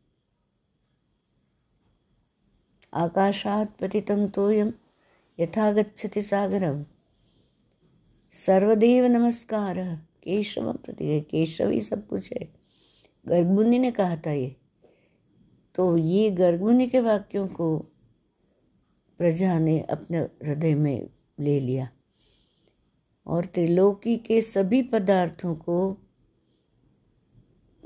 आकाशात 2.94 3.78
पतितम 3.78 4.28
तोयम 4.28 4.74
यथा 5.40 5.76
सागरम। 6.18 6.86
सर्वदेव 8.32 9.06
नमस्कार। 9.06 9.96
केशव 10.24 10.74
प्रति 10.74 11.22
केशव 11.22 11.70
ही 11.70 11.82
सब 11.82 12.08
कुछ 12.08 12.34
है। 12.34 12.54
गर्गमुनि 13.28 13.80
ने 13.80 13.92
कहा 13.92 14.18
था 14.18 14.32
ये। 14.32 14.56
तो 15.76 15.98
ये 15.98 16.32
गर्गमुनि 16.32 16.88
के 16.88 17.00
वाक्यों 17.00 17.48
को 17.48 17.80
प्रजा 19.18 19.60
ने 19.60 19.80
अपने 19.80 20.18
हृदय 20.18 20.76
में 20.76 21.10
ले 21.40 21.60
लिया। 21.60 21.90
और 23.28 23.46
त्रिलोकी 23.46 24.18
के 24.18 24.42
सभी 24.42 24.82
पदार्थों 24.82 25.56
को 25.56 25.98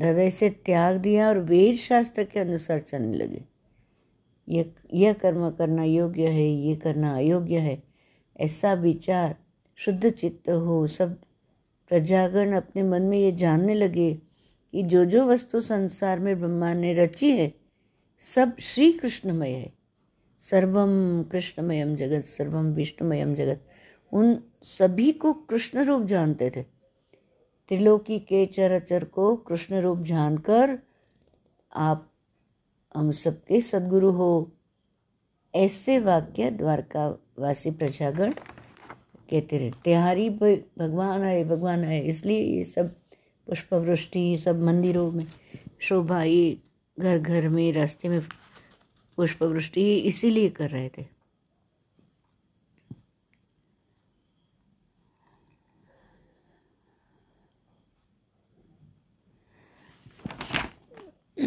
हृदय 0.02 0.30
से 0.30 0.50
त्याग 0.50 0.98
दिया 0.98 1.30
और 1.30 1.40
वेद 1.40 1.76
शास्त्र 1.76 2.24
के 2.24 2.40
अनुसार 2.40 2.80
चलने 2.80 3.18
लगे। 3.18 3.44
यह 4.50 4.72
यह 4.94 5.14
कर्म 5.14 5.50
करना 5.50 5.84
योग्य 5.84 6.28
है, 6.28 6.50
ये 6.50 6.76
करना 6.76 7.16
अयोग्य 7.16 7.58
है, 7.58 7.84
ऐसा 8.40 8.74
विचार 8.74 9.36
शुद्ध 9.76 10.10
चित्त 10.10 10.50
हो, 10.50 10.88
सब 10.88 11.20
प्रजागण 11.90 12.52
अपने 12.52 12.84
मन 12.84 13.02
में 13.02 13.18
ये 13.18 13.32
जानने 13.32 13.74
लगे 13.74 14.14
कि 14.72 14.84
जो 14.84 15.06
जो 15.06 15.26
वस्तु 15.26 15.62
संसार 15.62 16.20
में 16.20 16.40
ब्रह्मा 16.40 16.74
ने 16.74 16.94
रची 16.94 17.32
है, 17.32 17.54
सब 18.20 18.58
श्री 18.60 18.92
कृष्णमय 18.94 19.50
है। 19.50 19.74
सर्वम 20.40 21.24
कृष्णमयम 21.24 21.96
जगत, 21.96 22.26
सर्वम 22.26 22.66
विष्णुमयम 22.66 23.36
जगत। 23.36 23.62
उन 24.14 24.38
सभी 24.64 25.12
को 25.12 25.34
कृष्ण 25.34 25.84
रूप 25.84 26.04
जानते 26.04 26.50
थे। 26.50 26.75
त्रिलोकी 27.70 28.20
के 28.20 28.46
चरचर 28.46 29.04
को 29.04 29.36
कृष्ण 29.36 29.82
रूप 29.82 30.02
जानकर 30.04 30.78
आप 31.74 32.12
हम 32.96 33.12
सबके 33.12 33.62
सदगुरु 33.62 34.12
हो। 34.12 34.52
ऐसे 35.54 35.98
वाक्य 36.00 36.50
द्वारकावासी 36.52 37.72
प्रजागण 37.72 38.32
कहते 38.32 39.58
रहे। 39.58 39.72
त्योहारी 39.84 40.30
भगवान 40.30 41.22
आए 41.22 41.44
भगवान 41.44 41.84
आए, 41.84 42.00
इसलिए 42.02 42.40
ये 42.40 42.64
सब 42.64 42.94
पुष्पवृष्टि 43.48 44.36
सब 44.38 44.62
मंदिरों 44.64 45.12
में 45.12 45.26
शोभा, 45.80 46.24
ये 46.24 46.58
घर 47.00 47.20
घर 47.20 47.50
में 47.50 47.72
रास्ते 47.74 48.10
में 48.10 48.22
पुष्पवृष्टि 49.18 49.96
इसीलिए 49.98 50.50
कर 50.50 50.70
रहे 50.70 50.90
थे। 50.90 51.15
तो 61.40 61.44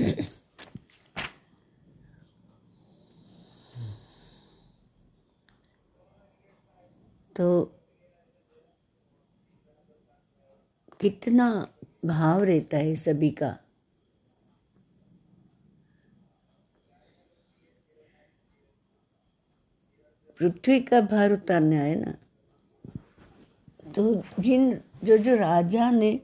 कितना 11.01 11.69
भाव 12.05 12.43
रहता 12.43 12.77
है 12.77 12.97
सभी 12.97 13.31
का? 13.31 13.59
पृथ्वी 20.39 20.81
का 20.81 21.01
भार 21.01 21.33
उतारने 21.33 21.79
आए 21.79 21.95
ना। 21.95 22.15
तो 23.93 24.23
जिन, 24.41 24.81
जो 25.05 25.19
जो 25.19 25.37
राजा 25.37 25.91
ने, 25.91 26.21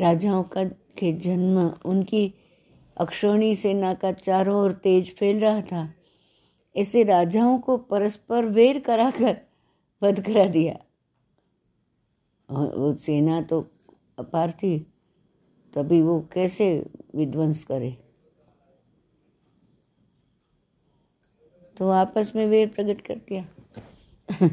राजाओं 0.00 0.42
का 0.42 0.70
के 1.00 1.12
जन्म 1.12 1.58
उनकी 1.84 2.22
अक्षोणी 2.96 3.54
सेना 3.56 3.92
का 3.94 4.12
चारों 4.12 4.56
ओर 4.56 4.72
तेज 4.72 5.14
फैल 5.16 5.40
रहा 5.40 5.60
था। 5.62 5.88
ऐसे 6.76 7.02
राजाओं 7.04 7.58
को 7.58 7.76
परस्पर 7.76 8.44
वेर 8.44 8.80
कराकर 8.80 9.36
वध 10.02 10.20
करा 10.26 10.44
दिया। 10.46 10.78
वो 12.48 12.94
सेना 12.96 13.40
तो 13.42 13.60
अपार 14.18 14.50
थी, 14.52 14.78
तभी 15.74 16.02
वो 16.02 16.20
कैसे 16.32 16.68
विध्वंस 17.14 17.64
करे? 17.64 17.96
तो 21.76 21.88
आपस 21.88 22.32
में 22.36 22.46
वेर 22.46 22.68
प्रकट 22.68 23.00
कर 23.00 23.14
दिया। 23.28 23.44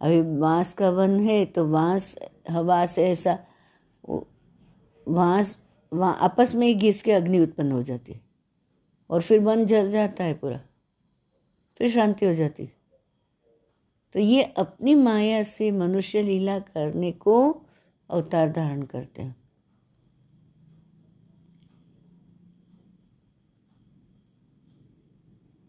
अभी 0.00 0.20
बाँस 0.40 0.74
का 0.74 0.90
वन 0.90 1.20
है 1.20 1.44
तो 1.44 1.64
बाँस 1.66 2.14
हवा 2.50 2.84
से 2.86 3.06
ऐसा 3.08 3.38
बाँस 5.08 5.56
वहाँ 5.92 6.16
आपस 6.20 6.54
में 6.54 6.66
ही 6.66 6.74
घिस 6.74 7.02
के 7.02 7.12
अग्नि 7.12 7.40
उत्पन्न 7.40 7.72
हो 7.72 7.82
जाती 7.82 8.12
है। 8.12 8.20
और 9.10 9.22
फिर 9.22 9.40
वन 9.40 9.64
जल 9.66 9.90
जाता 9.90 10.24
है 10.24 10.34
पूरा। 10.34 10.60
फिर 11.80 11.90
शांति 11.90 12.26
हो 12.26 12.32
जाती 12.32 12.68
तो 14.14 14.20
ये 14.20 14.42
अपनी 14.42 14.94
माया 14.94 15.42
से 15.42 15.70
मनुष्य 15.70 16.22
लीला 16.22 16.58
करने 16.58 17.12
को 17.12 17.40
अवतार 18.10 18.52
धारण 18.52 18.82
करते 18.82 19.22
हैं। 19.22 19.36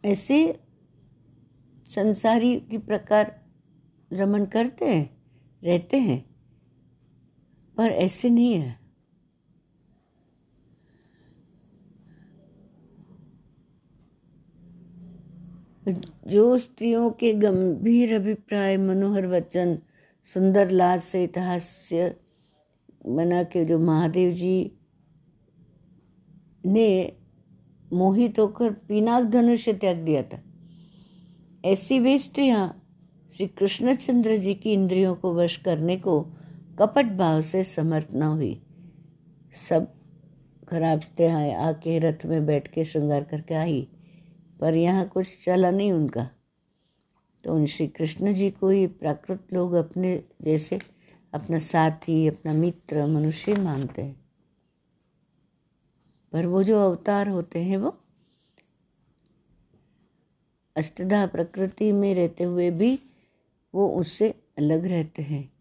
ऐसे 0.03 0.59
संसारी 1.89 2.55
की 2.61 2.77
प्रकार 2.77 3.35
रमन 4.11 4.45
करते 4.45 4.85
हैं, 4.85 5.09
रहते 5.63 5.97
हैं, 5.97 6.19
पर 7.77 7.91
ऐसे 7.91 8.29
नहीं 8.29 8.53
है। 8.53 8.78
जो 15.87 16.57
स्त्रियों 16.57 17.09
के 17.09 17.33
गंभीर 17.33 18.15
अभिप्राय, 18.15 18.77
मनोहर 18.77 19.27
वचन, 19.27 19.79
सुंदर 20.23 20.69
लाज 20.69 21.01
से 21.01 21.23
इतिहास्य 21.23 22.15
बना 23.07 23.43
के 23.43 23.65
जो 23.65 23.79
महादेव 23.79 24.31
जी 24.31 24.71
ने 26.65 27.13
मोहित 27.93 28.39
होकर 28.39 28.71
पिनाक 28.71 29.23
धनुष्य 29.23 29.73
त्याग 29.73 29.97
दिया 29.97 30.23
था। 30.23 30.41
ऐसी 31.65 31.99
वे 31.99 32.17
स्त्रियाँ 32.17 32.85
श्री 33.37 33.47
कृष्णचंद्र 33.47 34.37
जी 34.37 34.53
की 34.53 34.73
इंद्रियों 34.73 35.15
को 35.15 35.33
वश 35.33 35.57
करने 35.57 35.97
को 35.97 36.21
कपट 36.79 37.05
भाव 37.05 37.41
से 37.41 37.63
समर्थ 37.63 38.07
न 38.13 38.21
हुई। 38.21 38.61
सब 39.69 39.93
खराब 40.69 41.01
स्त्रियाँ 41.01 41.51
आके 41.51 41.99
रथ 41.99 42.25
में 42.25 42.45
बैठ 42.45 42.67
के 42.67 42.83
श्रृंगार 42.83 43.23
करके 43.23 43.53
आई। 43.53 43.87
पर 44.59 44.75
यहाँ 44.75 45.07
कुछ 45.07 45.45
चला 45.45 45.71
नहीं 45.71 45.91
उनका। 45.91 46.29
तो 47.43 47.53
उन 47.53 47.65
श्री 47.65 47.87
कृष्ण 47.87 48.33
जी 48.33 48.51
को 48.51 48.69
ही 48.69 48.87
प्राकृत 48.87 49.47
लोग 49.53 49.73
अपने 49.73 50.23
जैसे 50.41 50.79
अपना 51.33 51.59
साथी, 51.59 52.27
अपना 52.27 52.53
मित्र, 52.53 53.05
मनुष्य 53.05 53.55
मानते 53.55 54.01
हैं। 54.01 54.25
पर 56.31 56.45
वो 56.45 56.63
जो 56.63 56.79
अवतार 56.79 57.27
होते 57.27 57.63
हैं 57.63 57.77
वो 57.77 57.97
अष्टधा 60.77 61.25
प्रकृति 61.27 61.91
में 61.91 62.13
रहते 62.15 62.43
हुए 62.43 62.71
भी 62.71 62.99
वो 63.75 63.89
उससे 63.89 64.29
अलग 64.57 64.85
रहते 64.85 65.21
हैं। 65.21 65.53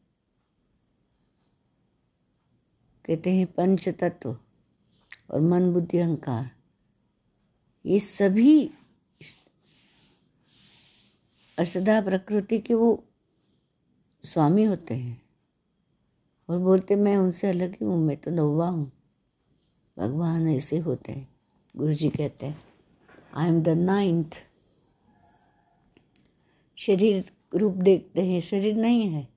कहते 3.05 3.35
हैं 3.35 3.47
पंच 3.47 3.89
तत्व 3.89 4.37
और 5.31 5.41
मन 5.41 5.73
बुद्धि 5.73 5.99
अहंकार। 5.99 6.51
ये 7.87 8.01
सभी 8.01 8.71
अष्टधा 11.59 12.01
प्रकृति 12.01 12.59
के 12.59 12.75
वो 12.75 13.05
स्वामी 14.25 14.65
होते 14.65 14.95
हैं। 14.95 15.23
और 16.49 16.59
बोलते, 16.59 16.97
मैं 16.97 17.17
उनसे 17.17 17.49
अलग 17.49 17.73
ही 17.73 17.87
हूँ, 17.87 17.99
मैं 17.99 18.17
तो 18.17 18.31
नौवा 18.31 18.69
हूँ। 18.69 18.93
भगवान 19.99 20.49
ऐसे 20.49 20.79
होते 20.79 21.13
हैं। 21.13 21.29
गुरु 21.77 21.95
जी 21.95 22.11
कहते 22.11 22.47
हैं 22.47 22.65
आई 23.35 23.49
एम 23.49 23.63
द 23.63 23.69
नाइन्थ 23.69 24.35
शरीर 26.77 27.33
रूप 27.55 27.75
देखते 27.75 28.27
हैं, 28.27 28.41
शरीर 28.41 28.77
नहीं 28.77 29.09
है। 29.09 29.29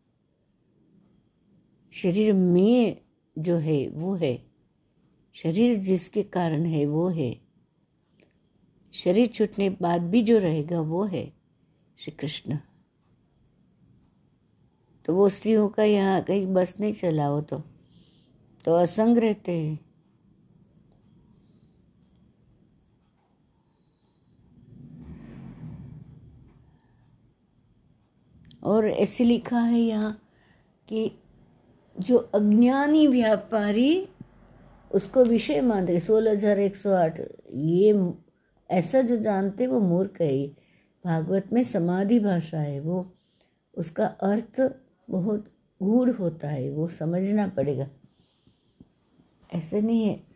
शरीर 1.91 2.33
में 2.33 3.01
जो 3.37 3.57
है, 3.57 3.89
वो 3.89 4.15
है। 4.15 4.51
शरीर 5.33 5.77
जिसके 5.77 6.23
कारण 6.23 6.65
है, 6.65 6.85
वो 6.85 7.09
है। 7.09 7.41
शरीर 8.91 9.27
छूटने 9.27 9.69
बाद 9.69 10.01
भी 10.01 10.23
जो 10.23 10.39
रहेगा, 10.39 10.81
वो 10.81 11.03
है। 11.03 11.40
श्री 12.01 12.11
कृष्ण 12.11 12.57
तो 15.05 15.13
वो 15.15 15.27
स्त्रियों 15.29 15.67
का 15.69 15.83
यहाँ 15.83 16.21
कहीं 16.21 16.45
बस 16.53 16.73
नहीं 16.79 16.93
चला 16.93 17.25
हो 17.25 17.41
तो। 17.41 17.57
तो 18.65 18.75
असंग 18.75 19.17
रहते 19.17 19.51
हैं। 19.51 19.79
और 28.63 28.87
ऐसे 28.87 29.23
लिखा 29.23 29.59
है 29.59 29.79
यहाँ 29.79 30.11
कि 30.87 31.11
जो 31.95 32.17
अज्ञानी 32.35 33.05
व्यापारी, 33.07 34.07
उसको 34.91 35.23
विषय 35.25 35.61
मानते 35.61 35.99
सोलह 35.99 36.31
हज़ार 36.31 36.59
एक 36.59 36.75
सौ 36.75 36.93
आठ, 36.93 37.19
ये 37.53 37.93
ऐसा 38.69 39.01
जो 39.01 39.17
जानते 39.17 39.67
वो 39.67 39.79
मूर्ख 39.79 40.21
है 40.21 40.60
भागवत 41.05 41.49
में 41.53 41.63
समाधि 41.63 42.19
भाषा 42.19 42.59
है 42.59 42.79
वो, 42.79 43.13
उसका 43.77 44.05
अर्थ 44.05 44.61
बहुत 45.09 45.45
गूढ़ 45.81 46.09
होता 46.09 46.49
है, 46.49 46.69
वो 46.71 46.87
समझना 46.87 47.47
पड़ेगा। 47.47 47.87
ऐसे 49.53 49.81
नहीं 49.81 50.07
है। 50.07 50.31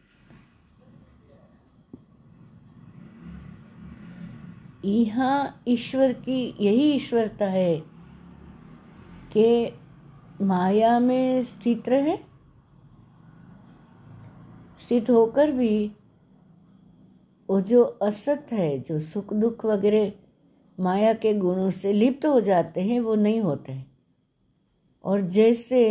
यहाँ 4.85 5.63
ईश्वर 5.67 6.13
की, 6.13 6.55
यही 6.59 6.91
ईश्वरता 6.93 7.45
है 7.45 7.77
कि 9.33 9.79
माया 10.41 10.99
में 10.99 11.43
स्थित 11.43 11.89
रहे, 11.89 12.17
स्थित 14.85 15.09
होकर 15.09 15.51
भी 15.51 15.91
वो 17.49 17.61
जो 17.61 17.83
असत 17.83 18.47
है, 18.51 18.79
जो 18.79 18.99
सुख 18.99 19.33
दुख 19.33 19.65
वगैरह 19.65 20.11
माया 20.77 21.13
के 21.13 21.33
गुणों 21.33 21.69
से 21.71 21.91
लिप्त 21.93 22.25
हो 22.25 22.39
जाते 22.41 22.81
हैं, 22.81 22.99
वो 22.99 23.15
नहीं 23.15 23.39
होते 23.41 23.71
हैं। 23.71 23.91
और 25.03 25.21
जैसे 25.21 25.81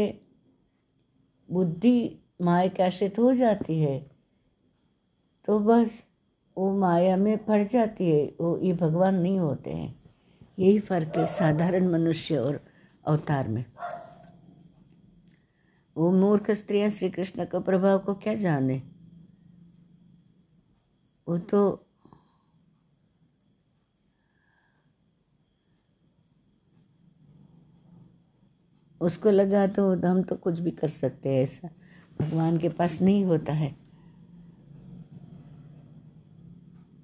बुद्धि 1.48 2.18
माया 2.42 2.84
आश्रित 2.86 3.18
हो 3.18 3.34
जाती 3.34 3.78
है 3.80 3.98
तो 5.44 5.58
बस 5.58 6.02
वो 6.56 6.70
माया 6.78 7.16
में 7.16 7.44
पड़ 7.44 7.62
जाती 7.62 8.10
है, 8.10 8.24
वो 8.40 8.56
ये 8.58 8.72
भगवान 8.72 9.14
नहीं 9.14 9.38
होते 9.38 9.70
हैं। 9.70 9.94
यही 10.58 10.78
फ़र्क 10.78 11.16
है 11.16 11.26
साधारण 11.26 11.88
मनुष्य 11.88 12.36
और 12.36 12.60
अवतार 13.04 13.48
में। 13.48 13.64
वो 15.96 16.10
मूर्ख 16.12 16.50
स्त्रियाँ 16.50 16.90
श्री 16.90 17.10
कृष्ण 17.10 17.44
का 17.44 17.58
प्रभाव 17.60 17.98
को 17.98 18.14
क्या 18.14 18.34
जाने? 18.34 18.82
वो 21.28 21.38
तो 21.38 21.60
उसको 29.04 29.30
लगा 29.30 29.66
तो 29.66 29.90
हम 30.02 30.22
तो 30.22 30.36
कुछ 30.36 30.58
भी 30.58 30.70
कर 30.70 30.88
सकते 30.88 31.28
हैं 31.28 31.42
ऐसा। 31.44 31.68
भगवान 32.20 32.58
के 32.58 32.68
पास 32.68 33.00
नहीं 33.02 33.24
होता 33.24 33.52
है। 33.52 33.74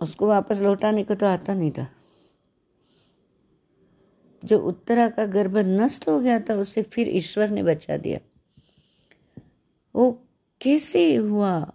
उसको 0.00 0.26
वापस 0.26 0.60
लौटाने 0.60 1.04
को 1.04 1.14
तो 1.14 1.26
आता 1.26 1.54
नहीं 1.54 1.70
था। 1.70 1.95
जो 4.46 4.58
उत्तरा 4.58 5.08
का 5.08 5.26
गर्भ 5.26 5.56
नष्ट 5.58 6.08
हो 6.08 6.20
गया 6.20 6.38
था, 6.40 6.54
उसे 6.54 6.82
फिर 6.82 7.08
ईश्वर 7.16 7.50
ने 7.50 7.62
बचा 7.62 7.96
दिया। 7.96 8.18
वो 9.94 10.10
कैसे 10.60 11.14
हुआ 11.14 11.72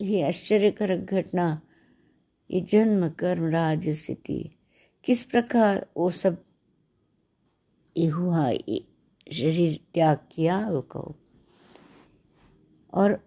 ये 0.00 0.22
आश्चर्यकारक 0.22 0.98
घटना? 0.98 1.60
ये 2.50 2.60
जन्म, 2.60 3.08
कर्म, 3.08 3.46
राज, 3.46 3.88
स्थिति, 3.88 4.50
किस 5.04 5.22
प्रकार 5.22 5.86
वो 5.96 6.10
सब 6.10 6.44
ये 7.96 8.06
हुआ? 8.06 8.48
ये 8.48 8.84
शरीर 9.32 9.80
त्याग 9.94 10.18
किया 10.32 10.58
वो 10.68 10.80
कहो 10.82 11.16
और 12.92 13.20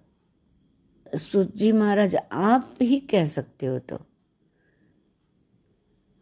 सुजी 1.16 1.72
महाराज, 1.72 2.16
आप 2.32 2.78
ही 2.82 3.00
कह 3.00 3.28
सकते 3.28 3.66
हो 3.66 3.80
तो। 3.80 4.00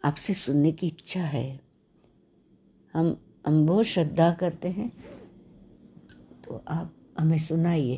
आपसे 0.03 0.33
सुनने 0.33 0.71
की 0.71 0.88
इच्छा 0.88 1.21
है। 1.21 1.66
हम 2.93 3.21
हम 3.47 3.65
बहुत 3.65 3.86
श्रद्धा 3.86 4.32
करते 4.32 4.67
हैं। 4.67 4.91
तो 6.43 6.63
आप 6.67 6.93
हमें 7.19 7.38
सुनाइए। 7.38 7.97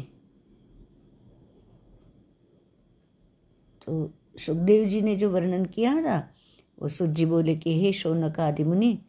तो 3.86 4.14
सुखदेव 4.38 4.86
जी 4.86 5.02
ने 5.02 5.16
जो 5.16 5.30
वर्णन 5.30 5.66
किया 5.66 6.02
था, 6.02 6.34
वो 6.82 6.88
सुख 6.88 7.10
जी 7.10 7.26
बोले 7.26 7.56
कि, 7.56 7.82
हे 7.82 7.94
शौनक 7.94 8.40
आदि 8.40 8.64
मुनि, 8.64 9.00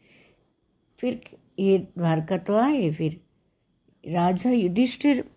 फिर 0.99 1.21
ये 1.59 1.79
द्वारका 1.79 2.39
तो 2.39 2.57
आए, 2.57 2.91
फिर 2.91 3.21
राजा 4.09 4.51
युधिष्ठिर 4.51 5.31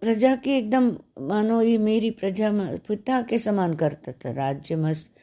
प्रजा 0.00 0.36
के 0.36 0.58
एकदम, 0.58 0.90
मानो 1.20 1.62
ये 1.62 1.78
मेरी 1.78 2.10
प्रजा 2.10 2.50
पिता 2.88 3.22
के 3.22 3.38
समान 3.38 3.74
करता 3.74 4.12
था। 4.12 4.32
राज्य 4.32 4.76
मस्त, 4.76 5.14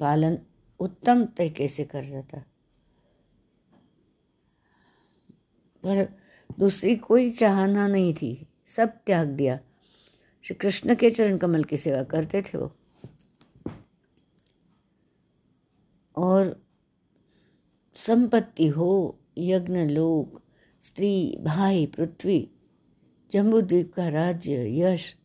पालन 0.00 0.38
उत्तम 0.80 1.24
तरीके 1.24 1.68
से 1.68 1.84
कर 1.84 2.04
रहा 2.04 2.22
था 2.22 2.44
पर 5.82 6.20
दूसरी 6.58 6.96
कोई 6.96 7.30
चाहना 7.30 7.88
नहीं 7.88 8.14
थी। 8.14 8.48
सब 8.66 8.88
त्याग 8.88 9.28
दिया। 9.28 9.60
श्री 10.42 10.54
कृष्ण 10.54 10.94
के 10.94 11.10
चरण 11.10 11.38
कमल 11.38 11.64
की 11.64 11.76
सेवा 11.76 12.02
करते 12.02 12.42
थे 12.42 12.58
वो। 12.58 12.76
और 16.16 16.66
संपत्ति 17.94 18.68
हो, 18.68 19.18
यज्ञ, 19.38 19.78
लोक, 19.78 20.42
स्त्री, 20.82 21.38
भाई, 21.40 21.86
पृथ्वी, 21.86 22.50
जम्बूद्वीप 23.32 23.92
का 23.94 24.08
राज्य, 24.08 24.80
यश, 24.80 25.16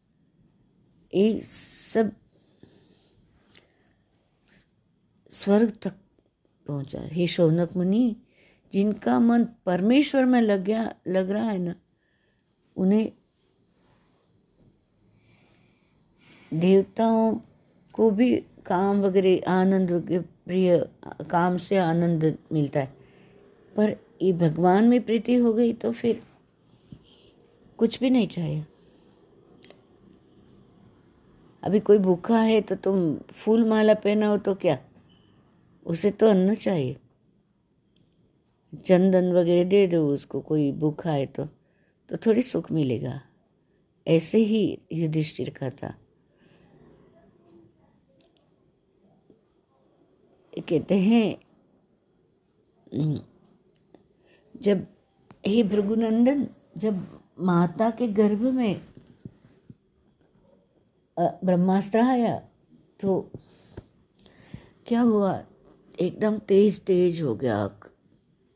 ये 1.13 1.41
सब 1.41 2.15
स्वर्ग 5.35 5.71
तक 5.83 5.93
पहुँचा 6.67 6.99
हे। 7.03 7.27
शौनक 7.27 7.75
मुनि, 7.77 8.15
जिनका 8.73 9.19
मन 9.19 9.43
परमेश्वर 9.65 10.25
में 10.25 10.41
लग 10.41 10.63
गया, 10.63 10.93
लग 11.07 11.29
रहा 11.29 11.49
है 11.49 11.57
ना, 11.57 11.75
उन्हें 12.77 13.11
देवताओं 16.53 17.35
को 17.93 18.09
भी 18.11 18.35
काम 18.65 19.01
वगैरह, 19.01 19.39
आनंद 19.47 19.89
प्रिय 20.45 20.77
काम 21.29 21.57
से 21.57 21.77
आनंद 21.77 22.37
मिलता 22.51 22.79
है। 22.79 22.93
पर 23.75 23.95
ये 24.21 24.33
भगवान 24.33 24.87
में 24.89 25.01
प्रीति 25.01 25.35
हो 25.35 25.53
गई 25.53 25.73
तो 25.73 25.91
फिर 25.91 26.21
कुछ 27.77 27.99
भी 27.99 28.09
नहीं 28.09 28.27
चाहिए। 28.27 28.65
अभी 31.63 31.79
कोई 31.79 31.97
भूखा 31.97 32.39
है 32.39 32.61
तो 32.61 32.75
तुम 32.75 33.15
फूल 33.17 33.69
माला 33.69 33.93
पहनाओ 33.93 34.37
तो 34.37 34.55
क्या? 34.55 34.77
उसे 35.85 36.11
तो 36.11 36.27
अन्न 36.27 36.55
चाहिए। 36.55 36.97
चंदन 38.85 39.31
वगैरह 39.33 39.69
दे 39.69 39.85
दो, 39.87 40.07
उसको 40.07 40.41
कोई 40.41 40.71
भूखा 40.71 41.11
है 41.11 41.25
तो 41.25 41.45
तो 42.09 42.17
थोड़ी 42.17 42.41
सुख 42.41 42.71
मिलेगा। 42.71 43.21
ऐसे 44.07 44.37
ही 44.37 44.81
युधिष्ठिर 44.91 45.49
का 45.49 45.69
था। 45.69 45.93
कहते 50.69 50.95
हैं, 50.99 51.37
जब, 54.55 54.85
हे 55.47 55.63
भृगुनंदन, 55.63 56.47
जब 56.77 57.19
माता 57.39 57.89
के 57.89 58.07
गर्भ 58.07 58.41
में 58.53 58.81
ब्रह्मास्त्र 61.19 61.99
आया 61.99 62.37
तो 62.99 63.31
क्या 64.87 65.01
हुआ? 65.01 65.45
एकदम 65.99 66.39
तेज 66.39 66.81
तेज 66.81 67.21
हो 67.21 67.35
गया 67.35 67.79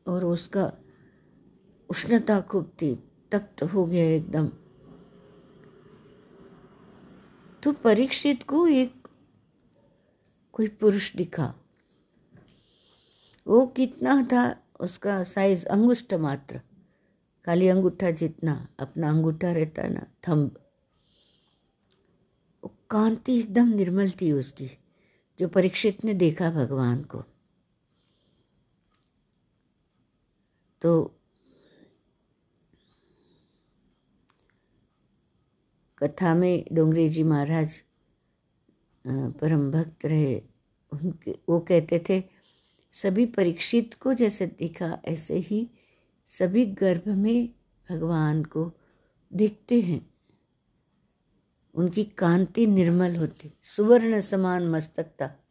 और 0.08 0.24
उसका 0.24 0.72
उष्णता 1.90 2.40
खूब 2.40 2.72
थी, 2.82 2.94
तप्त 3.32 3.62
हो 3.62 3.86
गया 3.86 4.04
एकदम। 4.04 4.48
तो 7.62 7.72
परीक्षित 7.72 8.42
को 8.42 8.66
एक 8.66 9.08
कोई 10.52 10.68
पुरुष 10.68 11.16
दिखा। 11.16 11.54
वो 13.46 13.66
कितना 13.66 14.22
था, 14.22 14.62
उसका 14.80 15.24
साइज़ 15.24 15.66
अंगुष्ठ 15.66 16.14
मात्र। 16.14 16.60
खाली 17.46 17.68
अंगूठा 17.68 18.10
जितना, 18.10 18.68
अपना 18.80 19.08
अंगूठा 19.08 19.52
रहता 19.52 19.88
ना, 19.88 20.06
थंब। 20.28 20.60
कांति 22.90 23.38
एकदम 23.38 23.68
निर्मल 23.68 24.10
थी 24.10 24.32
उसकी। 24.32 24.70
जो 25.40 25.48
परीक्षित 25.48 26.04
ने 26.04 26.14
देखा 26.14 26.50
भगवान 26.50 27.02
को। 27.02 27.24
तो 30.82 31.14
कथा 35.98 36.34
में 36.34 36.64
डोंगरे 36.72 37.08
जी 37.08 37.22
महाराज 37.22 37.82
परम 39.06 39.70
भक्त 39.70 40.06
रहे, 40.06 40.42
उनके, 40.92 41.38
वो 41.48 41.60
कहते 41.60 42.04
थे, 42.08 42.22
सभी 42.92 43.26
परीक्षित 43.26 43.94
को 43.94 44.14
जैसे 44.14 44.46
दिखा, 44.46 45.02
ऐसे 45.04 45.34
ही 45.34 45.70
सभी 46.24 46.66
गर्भ 46.66 47.08
में 47.08 47.48
भगवान 47.90 48.44
को 48.44 48.72
देखते 49.32 49.80
हैं। 49.80 50.09
उनकी 51.74 52.04
कांति 52.04 52.66
निर्मल 52.66 53.16
होती। 53.16 53.52
सुवर्ण 53.62 54.20
समान 54.20 54.68
मस्तक 54.68 55.04
था 55.04 55.44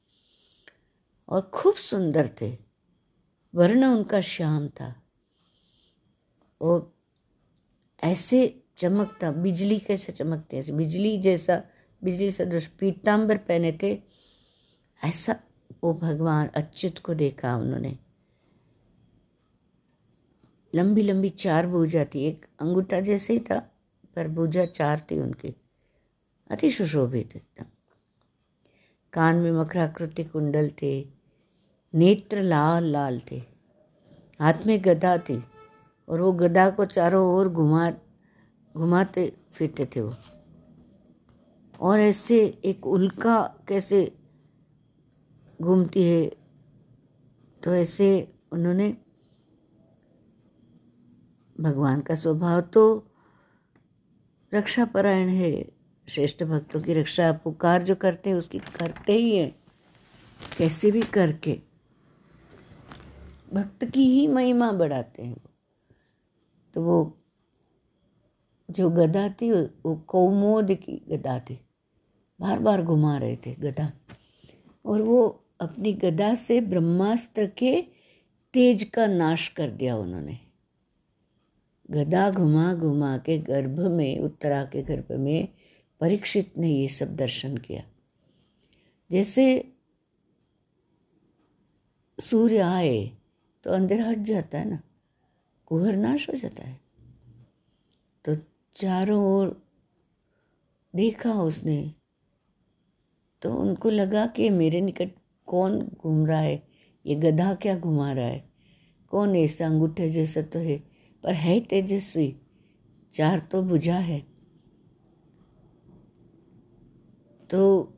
और 1.29 1.51
खूब 1.53 1.75
सुंदर 1.75 2.29
थे। 2.41 2.57
वर्ण 3.55 3.85
उनका 3.85 4.21
श्याम 4.21 4.67
था। 4.67 5.03
और 6.61 6.99
ऐसे 8.03 8.63
चमकता, 8.77 9.31
बिजली 9.31 9.79
कैसे 9.79 10.11
चमकते, 10.11 10.57
ऐसे 10.57 10.71
बिजली 10.71 11.17
जैसा, 11.17 11.63
बिजली 12.03 12.31
सदृश 12.31 12.67
पीताम्बर 12.67 13.37
पहने 13.37 13.79
थे, 13.83 14.01
ऐसा 15.03 15.39
वो 15.83 15.93
भगवान 15.93 16.47
अच्युत 16.47 16.99
को 16.99 17.13
देखा 17.13 17.57
उन्होंने। 17.57 17.97
लंबी 20.75 21.01
लंबी 21.01 21.29
चार 21.29 21.67
भूजा 21.67 22.05
थी 22.05 22.25
एक 22.25 22.45
अंगूठा 22.59 22.99
जैसे 22.99 23.33
ही 23.33 23.39
था, 23.39 23.59
पर 24.15 24.27
भूजा 24.27 24.65
चार 24.65 25.07
थी 25.11 25.19
उनकी। 25.19 25.58
अति 26.49 26.71
सुशोभित 26.71 27.35
एकदम। 27.35 27.65
कान 29.13 29.35
में 29.35 29.51
मकराकृति 29.51 30.23
कुंडल 30.23 30.69
थे 30.81 31.07
नेत्र 31.93 32.41
लाल 32.41 32.83
लाल 32.83 33.21
थे। 33.31 33.35
हाथ 34.41 34.53
में 34.67 34.81
गदा 34.85 35.17
थी 35.17 35.43
और 36.09 36.21
वो 36.21 36.31
गदा 36.33 36.69
को 36.69 36.85
चारों 36.85 37.35
ओर 37.35 37.49
घुमा, 37.49 37.91
घुमाते 38.77 39.37
फिरते 39.53 39.85
थे 39.85 40.01
वो। 40.01 40.15
और 41.79 41.99
ऐसे 41.99 42.61
एक 42.65 42.87
उल्का 42.87 43.55
कैसे 43.67 44.17
घूमती 45.61 46.03
है 46.03 46.25
तो 47.63 47.75
ऐसे 47.75 48.33
उन्होंने 48.51 48.97
भगवान 51.61 52.01
का 52.01 52.15
स्वभाव 52.15 52.61
तो 52.61 53.07
रक्षा 54.53 54.85
परायण 54.85 55.27
है 55.27 55.78
श्रेष्ठ 56.09 56.43
भक्तों 56.43 56.81
की 56.81 56.93
रक्षा, 56.93 57.31
पुकार 57.33 57.83
जो 57.83 57.95
करते 57.95 58.29
हैं, 58.29 58.37
उसकी 58.37 58.59
करते 58.59 59.13
ही 59.13 59.35
है। 59.37 59.55
कैसे 60.57 60.91
भी 60.91 61.01
करके। 61.01 61.59
भक्त 63.53 63.85
की 63.85 64.05
ही 64.05 64.27
महिमा 64.27 64.71
बढ़ाते 64.71 65.23
हैं 65.23 65.37
तो 66.73 66.81
वो 66.83 67.17
जो 68.71 68.89
गदा 68.89 69.29
थी, 69.29 69.51
वो 69.51 69.95
कौमोद 70.07 70.73
की 70.73 71.01
गदा 71.09 71.39
थी। 71.39 71.59
बार 72.41 72.59
बार 72.59 72.81
घुमा 72.81 73.17
रहे 73.17 73.35
थे 73.35 73.55
गदा। 73.55 73.91
और 74.85 75.01
वो 75.01 75.45
अपनी 75.59 75.93
गदा 75.93 76.35
से 76.35 76.61
ब्रह्मास्त्र 76.61 77.45
के 77.47 77.81
तेज 78.53 78.83
का 78.83 79.07
नाश 79.07 79.47
कर 79.47 79.69
दिया 79.69 79.95
उन्होंने। 79.97 80.39
गदा 81.91 82.29
घुमा 82.31 82.73
घुमा 82.73 83.17
के 83.17 83.37
गर्भ 83.37 83.79
में, 83.79 84.19
उत्तरा 84.19 84.63
के 84.63 84.81
गर्भ 84.81 85.07
में 85.11 85.47
परीक्षित 86.01 86.57
ने 86.57 86.69
ये 86.69 86.87
सब 86.87 87.15
दर्शन 87.15 87.57
किया। 87.57 87.83
जैसे 89.11 89.73
सूर्य 92.19 92.57
आए 92.57 92.99
तो 93.65 93.71
अंधेरा 93.71 94.05
हट 94.05 94.17
जाता 94.17 94.57
है 94.57 94.69
ना 94.69 94.79
कुहर 95.67 95.95
नाश 95.95 96.29
हो 96.29 96.33
जाता 96.33 96.63
है। 96.63 96.79
तो 98.25 98.35
चारों 98.75 99.23
ओर 99.25 99.61
देखा 100.93 101.33
उसने 101.33 101.93
तो 103.41 103.53
उनको 103.53 103.89
लगा 103.89 104.25
कि 104.27 104.49
मेरे 104.49 104.81
निकट 104.81 105.11
कौन 105.47 105.79
घूम 105.79 106.25
रहा 106.25 106.39
है, 106.39 106.63
ये 107.05 107.15
गधा 107.15 107.53
क्या 107.53 107.77
घुमा 107.79 108.11
रहा 108.13 108.25
है? 108.25 108.43
कौन 109.11 109.35
ऐसा 109.35 109.65
अंगूठे 109.65 110.09
जैसा 110.09 110.41
तो 110.41 110.59
है, 110.59 110.77
पर 111.23 111.33
है 111.33 111.59
तेजस्वी, 111.59 112.35
चार 113.13 113.39
तो 113.51 113.61
बुझा 113.63 113.97
है। 113.97 114.19
तो 117.49 117.93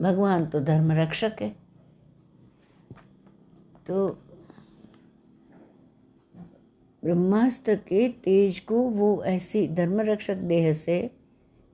भगवान 0.00 0.46
तो 0.46 0.60
धर्म 0.60 0.92
रक्षक 0.92 1.36
है। 1.40 1.56
तो 3.86 4.08
ब्रह्मास्त्र 7.04 7.76
के 7.76 8.08
तेज 8.08 8.60
को 8.60 8.82
वो 8.82 9.24
ऐसी 9.24 9.68
धर्म 9.68 10.00
रक्षक 10.00 10.36
देह 10.36 10.72
से 10.72 11.10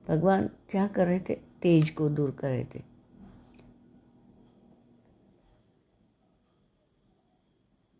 भगवान 0.07 0.47
क्या 0.47 0.87
कर 0.87 1.07
रहे 1.07 1.19
थे? 1.19 1.35
तेज 1.35 1.89
को 1.89 2.09
दूर 2.09 2.31
कर 2.31 2.49
रहे 2.49 2.65
थे। 2.65 2.83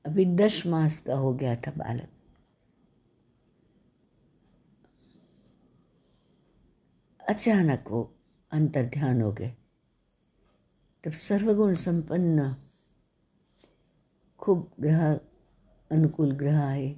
अभी 0.06 0.26
दस 0.26 0.64
मास 0.66 1.00
का 1.00 1.16
हो 1.16 1.34
गया 1.34 1.56
था 1.56 1.72
बालक। 1.72 2.10
अचानक 7.30 7.86
वो 7.88 8.15
अंतर 8.56 8.86
ध्यान 8.86 9.22
हो 9.22 9.32
गए। 9.32 9.54
तब 11.04 11.12
सर्वगुण 11.12 11.74
संपन्न, 11.74 12.56
खूब 14.40 14.72
ग्रह, 14.80 15.20
अनुकूल 15.92 16.32
ग्रह 16.32 16.64
आए 16.64 16.96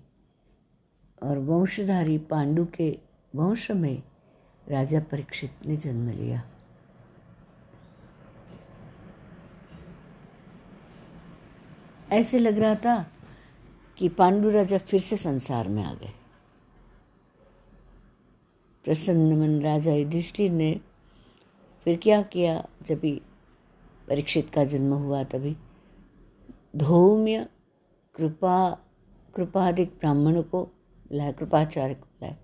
और 1.24 1.38
वंशधारी 1.38 2.18
पांडु 2.18 2.66
के 2.66 3.00
वंश 3.36 3.72
में 3.72 4.04
राजा 4.70 5.00
परीक्षित 5.00 5.52
ने 5.66 5.78
जन्म 5.78 6.10
लिया। 6.10 6.44
ऐसे 12.12 12.40
लग 12.40 12.58
रहा 12.58 12.76
था 12.76 13.12
कि 13.98 14.10
पांडु 14.10 14.50
राजा 14.50 14.78
फिर 14.78 15.02
से 15.02 15.18
संसार 15.18 15.70
में 15.70 15.84
आ 15.84 15.94
गए। 15.94 16.14
प्रसन्न 18.86 19.38
मन 19.40 19.62
राजा 19.62 19.94
युधिष्ठिर 19.94 20.52
ने 20.52 20.82
फिर 21.88 21.98
क्या 21.98 22.22
किया? 22.22 22.68
जब 22.82 23.00
भी 23.00 23.22
परीक्षित 24.08 24.50
का 24.50 24.64
जन्म 24.64 24.94
हुआ 24.94 25.24
तभी। 25.24 25.56
धौम्य 26.76 27.48
कृपा 28.16 28.86
कृपाधिक 29.36 29.90
ब्राह्मण 29.90 30.42
को 30.42 30.72
लाए 31.12 31.34
कृपाचार्य 31.34 31.96
को 31.96 32.08
लाए 32.22 32.38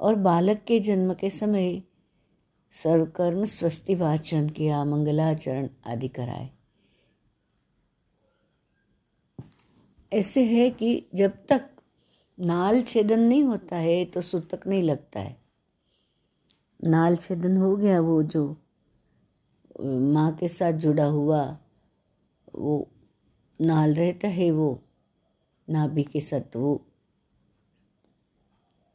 और 0.00 0.14
बालक 0.14 0.64
के 0.66 0.80
जन्म 0.80 1.14
के 1.14 1.30
समय 1.30 1.82
सर्वकर्म, 2.72 3.44
स्वस्ति, 3.44 3.94
वाचन 3.94 4.48
किया, 4.48 4.84
मंगलाचरण 4.84 5.68
आदि 5.86 6.08
कराए। 6.08 6.50
ऐसे 10.12 10.44
है 10.44 10.70
कि 10.70 11.06
जब 11.14 11.46
तक 11.46 11.70
नाल 12.40 12.82
छेदन 12.82 13.20
नहीं 13.20 13.42
होता 13.42 13.76
है 13.76 14.04
तो 14.04 14.20
सूतक 14.20 14.66
नहीं 14.66 14.82
लगता 14.82 15.20
है। 15.20 15.41
नाल 16.82 17.16
छेदन 17.16 17.56
हो 17.56 17.74
गया 17.76 18.00
वो 18.00 18.22
जो 18.24 18.44
माँ 19.80 20.30
के 20.40 20.48
साथ 20.48 20.72
जुड़ा 20.72 21.04
हुआ, 21.04 21.42
वो 22.54 22.88
नाल 23.60 23.94
रहता 23.94 24.28
है 24.28 24.50
वो, 24.50 24.80
नाभि 25.68 26.02
के 26.02 26.20
साथ 26.20 26.56
वो, 26.56 26.80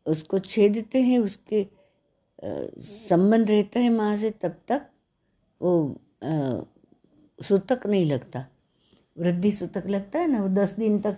उसको 0.05 0.39
छेदते 0.39 1.01
हैं, 1.01 1.19
उसके 1.19 1.65
संबंध 3.09 3.49
रहता 3.49 3.79
है 3.79 3.89
माँ 3.89 4.15
से, 4.17 4.31
तब 4.31 4.59
तक 4.67 4.89
वो 5.61 5.99
सूतक 7.39 7.87
नहीं 7.87 8.05
लगता। 8.05 8.45
वृद्धि 9.17 9.51
सूतक 9.51 9.87
लगता 9.87 10.19
है 10.19 10.27
ना, 10.27 10.41
वो 10.41 10.49
दस 10.49 10.75
दिन 10.75 10.99
तक 11.01 11.17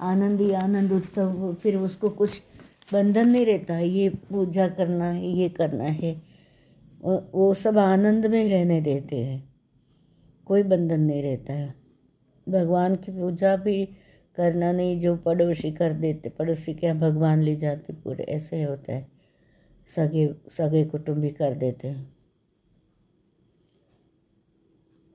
आनंद 0.00 0.40
ही 0.40 0.52
आनंद, 0.52 0.92
उत्सव, 0.92 1.54
फिर 1.62 1.76
उसको 1.76 2.10
कुछ 2.10 2.40
बंधन 2.92 3.28
नहीं 3.28 3.46
रहता 3.46 3.74
है, 3.74 3.88
ये 3.88 4.08
पूजा 4.08 4.68
करना 4.68 5.10
है, 5.10 5.28
ये 5.28 5.48
करना 5.48 5.84
है। 5.84 6.22
वो 7.34 7.54
सब 7.54 7.78
आनंद 7.78 8.26
में 8.26 8.48
रहने 8.50 8.80
देते 8.80 9.16
हैं। 9.16 9.54
कोई 10.44 10.62
बंधन 10.62 11.00
नहीं 11.00 11.22
रहता 11.22 11.52
है। 11.52 11.74
भगवान 12.48 12.96
की 12.96 13.12
पूजा 13.12 13.56
भी 13.56 13.86
करना 14.36 14.72
नहीं, 14.72 15.00
जो 15.00 15.16
पड़ोसी 15.16 15.72
कर 15.72 15.92
देते, 15.92 16.28
पड़ोसी 16.28 16.74
क्या 16.74 16.94
भगवान 16.94 17.42
ले 17.42 17.56
जाते, 17.56 17.92
पूरे 17.92 18.24
ऐसे 18.24 18.62
होता 18.62 18.92
है। 18.92 19.08
सगे 19.88 20.34
सगे 20.48 20.84
कुटुंबी 20.84 21.30
कर 21.30 21.54
देते 21.54 21.88
हैं। 21.88 22.16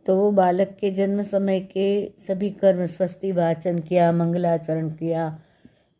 तो 0.05 0.17
वो 0.17 0.31
बालक 0.31 0.77
के 0.81 0.91
जन्म 0.91 1.21
समय 1.21 1.59
के 1.59 2.11
सभी 2.19 2.49
कर्म, 2.49 2.85
स्वस्ति, 2.85 3.31
वाचन 3.31 3.79
किया, 3.79 4.11
मंगलाचरण 4.11 4.89
किया, 4.89 5.41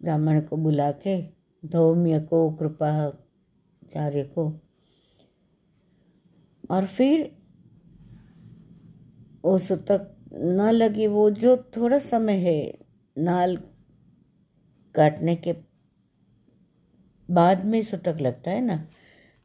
ब्राह्मण 0.02 0.42
को 0.42 0.58
बुला 0.58 0.92
के 0.92 1.35
धौम्य 1.66 2.20
को 2.20 2.52
कृपाचार्य 2.52 4.24
को। 4.24 4.62
और 6.72 6.86
फिर 6.86 7.38
वो 9.46 9.60
सुतक 9.60 10.16
न 10.34 10.72
लगी 10.72 11.08
वो 11.08 11.30
जो 11.32 11.58
थोड़ा 11.58 12.00
समय 12.00 12.34
है 12.34 12.78
नाल 13.18 13.58
काटने 14.96 15.36
के 15.36 15.54
बाद 17.32 17.66
में 17.66 17.82
सुतक 17.84 18.18
लगता 18.22 18.52
है 18.52 18.62
ना? 18.62 18.88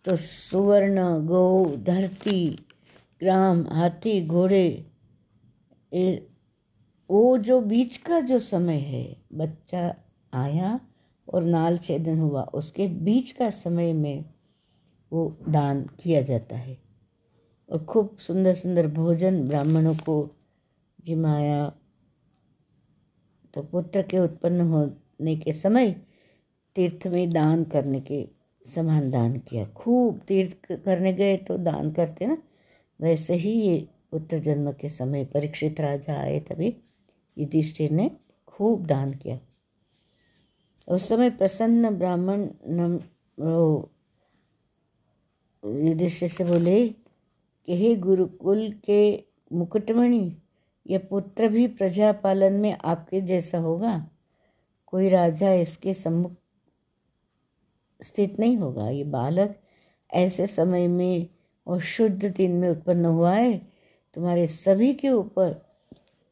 तो 0.05 0.17
सुवर्ण, 0.17 1.27
गौ, 1.27 1.77
धरती, 1.77 2.57
ग्राम, 3.21 3.67
हाथी, 3.69 4.27
घोड़े 4.27 4.87
वो 7.11 7.39
जो 7.39 7.61
बीच 7.61 7.97
का 7.97 8.21
जो 8.21 8.39
समय 8.39 8.77
है, 8.77 9.17
बच्चा 9.33 9.95
आया 10.35 10.81
और 11.31 11.45
नाल 11.45 11.79
छेदन 11.79 12.19
हुआ, 12.19 12.43
उसके 12.45 12.87
बीच 12.87 13.31
का 13.33 13.51
समय 13.51 13.93
में 13.93 14.25
वो 15.13 15.37
दान 15.49 15.83
किया 16.01 16.21
जाता 16.23 16.57
है। 16.57 16.77
और 17.69 17.85
खूब 17.85 18.17
सुंदर 18.19 18.55
सुंदर 18.55 18.87
भोजन 18.87 19.43
ब्राह्मणों 19.49 19.95
को 19.97 20.17
जिमाया 21.05 21.73
तो 23.55 23.63
पुत्र 23.63 24.03
के 24.03 24.19
उत्पन्न 24.19 24.61
होने 24.61 25.37
के 25.37 25.53
समय 25.53 25.91
तीर्थ 26.77 27.07
में 27.07 27.33
दान 27.33 27.65
करने 27.65 28.01
के 28.01 28.27
समान 28.65 29.11
दान 29.11 29.39
किया। 29.39 29.65
खूब 29.67 30.21
तीर्थ 30.29 30.73
करने 30.85 31.13
गए 31.13 31.37
तो 31.37 31.57
दान 31.59 31.91
करते 31.93 32.27
ना, 32.27 32.37
वैसे 33.01 33.35
ही 33.35 33.53
ये 33.53 33.79
पुत्र 34.11 34.39
जन्म 34.39 34.71
के 34.73 34.89
समय 34.89 35.25
परीक्षित 35.25 35.81
राजा 35.81 36.15
आए 36.15 36.39
तभी 36.41 36.75
युधिष्ठिर 37.37 37.91
ने 37.91 38.11
खूब 38.49 38.87
दान 38.87 39.13
किया। 39.15 39.39
उस 40.91 41.09
समय 41.09 41.31
प्रसन्न 41.31 41.91
ब्राह्मण 41.99 42.49
युधिष्ठिर 45.63 46.29
से 46.29 46.45
बोले, 46.45 46.89
कि 46.89 47.77
हे 47.77 47.95
गुरुकुल 47.97 48.71
के 48.85 49.25
मुकुटमणि, 49.53 50.37
यह 50.87 50.99
पुत्र 51.11 51.49
भी 51.49 51.67
प्रजा 51.69 52.13
पालन 52.13 52.53
में 52.53 52.77
आपके 52.85 53.21
जैसा 53.21 53.59
होगा। 53.59 53.95
कोई 54.87 55.09
राजा 55.09 55.53
इसके 55.55 55.95
सम्मुख 55.95 56.33
स्थित 58.01 58.39
नहीं 58.41 58.57
होगा। 58.57 58.89
ये 58.89 59.05
बालक 59.05 59.55
ऐसे 60.13 60.47
समय 60.47 60.87
में 60.89 61.29
और 61.67 61.81
शुद्ध 61.81 62.25
दिन 62.27 62.53
में 62.53 62.69
उत्पन्न 62.69 63.05
हुआ 63.05 63.33
है। 63.33 63.57
तुम्हारे 64.17 64.47
सभी 64.47 64.93
के 64.95 65.11
ऊपर 65.11 65.55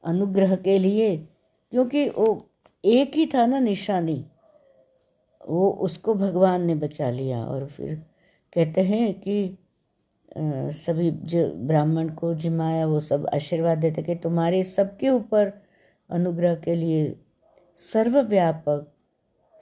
अनुग्रह 0.04 0.56
के 0.56 0.78
लिए, 0.78 1.16
क्योंकि 1.72 2.09
वो 2.09 2.50
एक 2.84 3.14
ही 3.14 3.26
था 3.26 3.46
ना 3.46 3.59
निशानी। 3.61 4.24
वो 5.49 5.70
उसको 5.70 6.14
भगवान 6.14 6.66
ने 6.66 6.74
बचा 6.74 7.11
लिया 7.11 7.44
और 7.44 7.66
फिर 7.66 7.94
कहते 8.53 8.80
हैं 8.80 9.12
कि 9.20 9.59
सभी 10.38 11.11
जो 11.11 11.49
ब्राह्मण 11.66 12.09
को 12.09 12.34
जिमाया, 12.34 12.86
वो 12.86 13.01
सब 13.01 13.26
आशीर्वाद 13.34 13.78
देते 13.78 14.03
कि 14.03 14.14
तुम्हारे 14.14 14.62
सबके 14.64 15.09
ऊपर 15.09 15.53
अनुग्रह 16.11 16.55
के 16.55 16.74
लिए 16.74 17.16
सर्वव्यापक, 17.76 18.86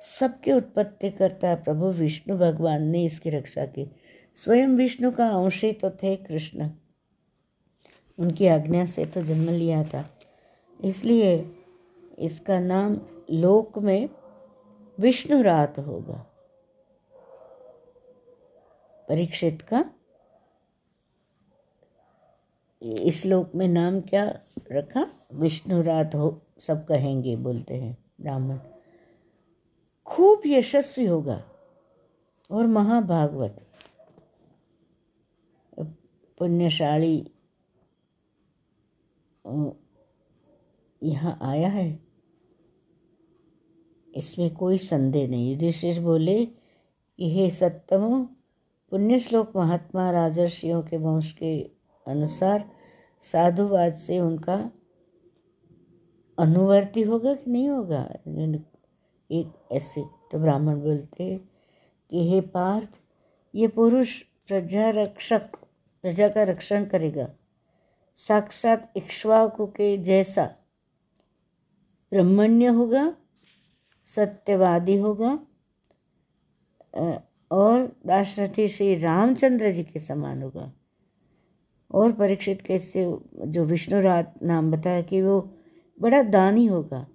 सबके 0.00 0.52
उत्पत्ति 0.52 1.10
करता 1.10 1.54
प्रभु 1.54 1.86
विष्णु 1.86 2.36
भगवान 2.38 2.82
ने 2.82 3.04
इसकी 3.04 3.30
रक्षा 3.30 3.64
की। 3.66 3.90
स्वयं 4.36 4.68
विष्णु 4.68 5.10
का 5.10 5.28
अंश 5.28 5.62
ही 5.64 5.72
तो 5.72 5.90
थे 5.90 6.16
कृष्ण। 6.16 6.70
उनकी 8.18 8.46
आज्ञा 8.46 8.84
से 8.86 9.04
तो 9.04 9.22
जन्म 9.22 9.50
लिया 9.50 9.82
था। 9.84 10.04
इसलिए 10.84 11.50
इसका 12.18 12.58
नाम 12.60 13.00
लोक 13.30 13.78
में 13.78 14.08
विष्णु 15.00 15.42
रात 15.42 15.78
होगा। 15.78 16.26
परीक्षित 19.08 19.62
का? 19.62 19.90
इस 22.82 23.26
लोक 23.26 23.54
में 23.54 23.68
नाम 23.68 24.00
क्या 24.00 24.40
रखा? 24.72 25.28
विष्णु 25.32 25.82
रात 25.82 26.14
हो, 26.14 26.42
सब 26.58 26.86
कहेंगे, 26.86 27.36
बोलते 27.36 27.74
हैं 27.74 28.04
ब्राह्मण। 28.20 28.58
खूब 30.06 30.42
यशस्वी 30.46 31.06
होगा। 31.06 31.44
और 32.50 32.66
महाभागवत। 32.66 33.72
पुण्यशाली 36.38 37.30
यहाँ 41.02 41.38
आया 41.42 41.68
है। 41.68 42.05
इसमें 44.16 44.54
कोई 44.54 44.78
संदेह 44.78 45.28
नहीं। 45.28 45.52
युधिष्ठिर 45.52 46.00
बोले 46.00 46.44
कि 47.18 47.34
हे। 47.34 47.50
सत्तमो 47.50 48.24
पुण्य 48.90 49.18
श्लोक 49.18 49.52
महात्मा 49.56 50.10
राजर्षियों 50.10 50.82
के 50.82 50.96
वंश 50.96 51.32
के 51.32 51.70
अनुसार 52.08 52.70
साधुवाद 53.22 53.94
से 53.94 54.20
उनका 54.20 54.70
अनुवर्ती 56.38 57.02
होगा 57.02 57.34
कि 57.34 57.50
नहीं 57.50 57.68
होगा? 57.68 58.10
एक 59.30 59.52
ऐसे 59.72 60.02
तो 60.32 60.38
ब्राह्मण 60.38 60.80
बोलते 60.80 61.40
कि, 62.10 62.30
हे 62.30 62.40
पार्थ, 62.40 63.00
ये 63.54 63.68
पुरुष 63.68 64.22
प्रजा 64.22 64.90
रक्षक, 64.90 65.50
प्रजा 66.02 66.28
का 66.28 66.42
रक्षण 66.42 66.84
करेगा। 66.84 67.28
साक्षात 68.14 68.92
इक्ष्वाकु 68.96 69.66
के 69.66 69.96
जैसा 69.98 70.46
ब्रह्मण्य 72.12 72.66
होगा 72.66 73.16
सत्यवादी 74.06 74.96
होगा। 74.96 75.38
और 77.50 77.96
दाशरथी 78.06 78.68
श्री 78.68 78.94
रामचंद्र 78.98 79.72
जी 79.72 79.84
के 79.84 79.98
समान 79.98 80.42
होगा। 80.42 80.72
और 81.90 82.12
परीक्षित 82.12 82.62
कैसे 82.62 83.04
जो 83.46 83.64
विष्णु 83.64 84.00
रात 84.00 84.34
नाम 84.42 84.72
बताया 84.72 85.02
कि 85.02 85.22
वो 85.22 85.40
बड़ा 86.00 86.22
दानी 86.22 86.66
होगा। 86.66 87.06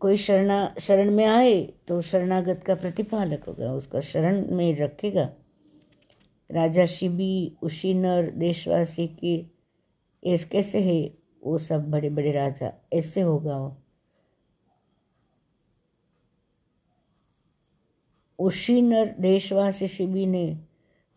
कोई 0.00 0.16
शरणा, 0.16 0.74
शरण 0.80 1.10
में 1.10 1.26
आए 1.26 1.62
तो 1.88 2.02
शरणागत 2.02 2.62
का 2.66 2.74
प्रतिपालक 2.74 3.44
होगा, 3.48 3.72
उसका 3.72 4.00
शरण 4.00 4.56
में 4.56 4.76
रखेगा। 4.76 5.32
राजा 6.50 6.86
शिबी 6.86 7.56
उशीनर 7.62 8.30
देशवासी 8.30 9.06
की 9.06 9.52
ऐस 10.26 10.44
कैसे 10.44 10.80
है? 10.80 11.18
वो 11.44 11.58
सब 11.58 11.90
बड़े 11.90 12.10
बड़े 12.10 12.32
राजा 12.32 12.72
ऐसे 12.92 13.20
होगा 13.20 13.58
वो। 13.58 13.83
उशीनर 18.44 19.14
देशवासी 19.20 19.88
शिबी 19.88 20.26
ने 20.26 20.60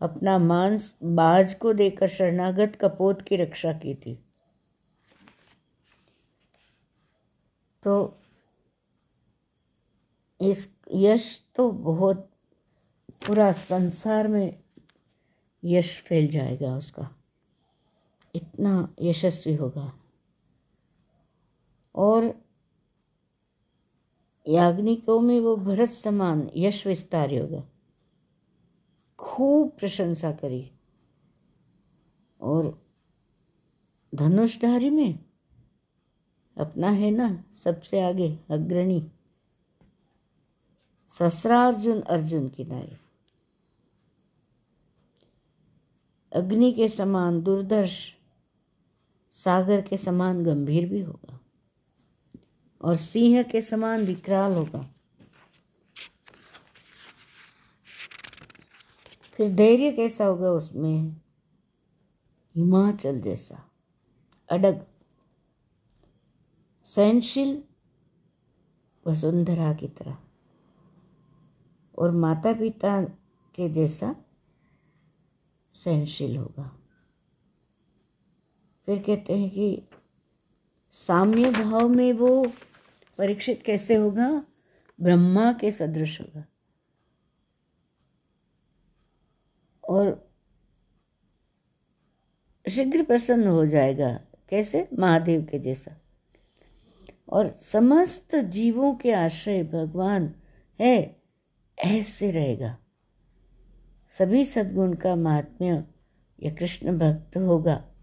अपना 0.00 0.38
मांस 0.38 0.98
बाज 1.02 1.54
को 1.54 1.72
देकर 1.72 2.08
शरणागत 2.08 2.78
कपोत 2.80 3.22
की 3.22 3.36
रक्षा 3.36 3.72
की 3.72 3.94
थी। 3.94 4.24
तो 7.82 8.18
इस 10.40 10.74
यश 10.94 11.42
तो 11.56 11.70
बहुत 11.70 12.30
पूरा 13.26 13.52
संसार 13.52 14.28
में 14.28 14.60
यश 15.64 16.02
फैल 16.02 16.28
जाएगा 16.28 16.76
उसका। 16.76 17.16
इतना 18.34 18.94
यशस्वी 19.00 19.54
होगा। 19.54 19.92
और 21.94 22.47
याग्निकों 24.48 25.20
में 25.20 25.40
वो 25.40 25.56
भरत 25.56 25.90
समान 25.90 26.50
यश 26.56 26.86
विस्तार 26.86 27.34
होगा 27.34 27.68
खूब 29.18 29.70
प्रशंसा 29.70 30.32
करी। 30.32 30.70
और 32.40 32.86
धनुषधारी 34.14 34.90
में 34.90 35.24
अपना 36.58 36.90
है 36.90 37.10
ना 37.10 37.44
सबसे 37.52 38.00
आगे 38.00 38.38
अग्रणी 38.50 39.10
ससरार्जुन 41.18 42.00
अर्जुन 42.00 42.48
की 42.48 42.64
नाई 42.64 42.96
अग्नि 46.32 46.72
के 46.72 46.88
समान 46.88 47.42
दुर्दर्श, 47.42 48.14
सागर 49.30 49.80
के 49.80 49.96
समान 49.96 50.44
गंभीर 50.44 50.88
भी 50.88 51.00
होगा। 51.00 51.37
और 52.82 52.96
सिंह 52.96 53.42
के 53.42 53.62
समान 53.62 54.06
विकराल 54.06 54.52
होगा। 54.52 54.94
फिर 59.22 59.54
धैर्य 59.54 59.92
कैसा 59.92 60.24
होगा 60.24 60.50
उसमें? 60.50 61.20
हिमाचल 62.56 63.20
जैसा। 63.20 63.70
अडग। 64.50 64.86
सहनशील 66.84 67.64
वसुंधरा 69.06 69.74
की 69.74 69.88
तरह। 69.88 70.18
और 71.98 72.10
माता 72.10 72.52
पिता 72.52 73.02
के 73.54 73.68
जैसा 73.68 74.16
सहनशील 75.72 76.36
होगा। 76.36 76.78
फिर 78.86 79.02
कहते 79.02 79.38
हैं 79.38 79.50
कि 79.50 79.82
साम्य 80.92 81.50
भाव 81.50 81.88
में 81.88 82.12
वो 82.12 82.52
परीक्षित 83.18 83.62
कैसे 83.62 83.94
होगा? 83.94 84.44
ब्रह्मा 85.00 85.52
के 85.52 85.72
सदृश 85.72 86.20
होगा। 86.20 86.44
और 89.88 90.32
शीघ्र 92.68 93.02
प्रसन्न 93.02 93.48
हो 93.48 93.66
जाएगा। 93.66 94.20
कैसे? 94.48 94.88
महादेव 94.98 95.44
के 95.50 95.58
जैसा। 95.58 96.00
और 97.28 97.48
समस्त 97.48 98.36
जीवों 98.36 98.94
के 98.94 99.12
आश्रय 99.12 99.62
भगवान 99.62 100.34
है, 100.80 101.22
ऐसे 101.78 102.30
रहेगा। 102.30 102.78
सभी 104.08 104.44
सद्गुण 104.44 104.94
का 104.94 105.16
महात्म्य 105.16 105.84
या 106.42 106.54
कृष्ण 106.54 106.98
भक्त 106.98 107.36
होगा। 107.36 107.94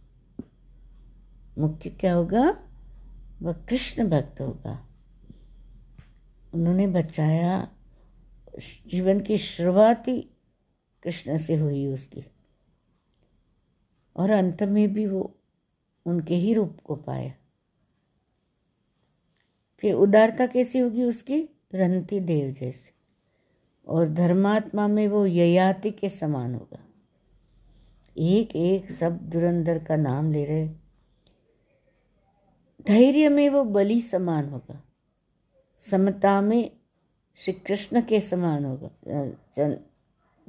मुख्य 1.57 1.89
क्या 1.89 2.13
होगा? 2.13 2.69
वह 3.41 3.53
कृष्ण 3.53 4.09
भक्त 4.09 4.41
होगा। 4.41 4.84
उन्होंने 6.55 6.87
बचाया, 6.87 7.75
जीवन 8.87 9.19
की 9.19 9.37
शुरुआत 9.37 10.07
ही 10.07 10.29
कृष्ण 11.03 11.37
से 11.37 11.55
हुई 11.55 11.87
उसकी। 11.87 12.25
और 14.15 14.29
अंत 14.29 14.63
में 14.63 14.93
भी 14.93 15.07
वो 15.07 15.35
उनके 16.05 16.35
ही 16.35 16.53
रूप 16.53 16.77
को 16.83 16.95
पाया। 16.95 17.33
फिर 19.79 19.93
उदारता 19.93 20.47
कैसी 20.47 20.79
होगी 20.79 21.03
उसकी? 21.03 21.49
रंती 21.75 22.19
देव 22.19 22.51
जैसे। 22.51 22.91
और 23.87 24.09
धर्मात्मा 24.09 24.87
में 24.87 25.07
वो 25.07 25.25
ययाति 25.25 25.91
के 25.91 26.09
समान 26.09 26.55
होगा। 26.55 26.87
एक 28.17 28.55
एक 28.55 28.91
सब 28.91 29.29
दुरंदर 29.29 29.83
का 29.83 29.95
नाम 29.95 30.31
ले 30.31 30.45
रहे। 30.45 30.67
धैर्य 32.87 33.29
में 33.29 33.49
वो 33.49 33.65
बलि 33.65 34.01
समान 34.01 34.49
होगा। 34.49 34.94
समता 35.89 36.41
में 36.41 36.71
श्री 37.35 37.53
कृष्ण 37.53 38.01
के 38.01 38.19
समान 38.21 38.65
होगा 38.65 39.67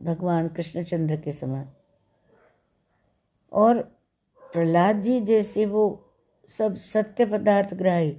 भगवान 0.00 0.48
कृष्णचंद्र 0.48 1.16
के 1.16 1.32
समान। 1.32 1.68
और 3.52 3.82
प्रहलाद 4.52 5.02
जी 5.02 5.20
जैसे 5.20 5.66
वो 5.66 5.84
सब 6.48 6.76
सत्य 6.76 7.26
पदार्थ 7.26 7.74
ग्राही 7.74 8.16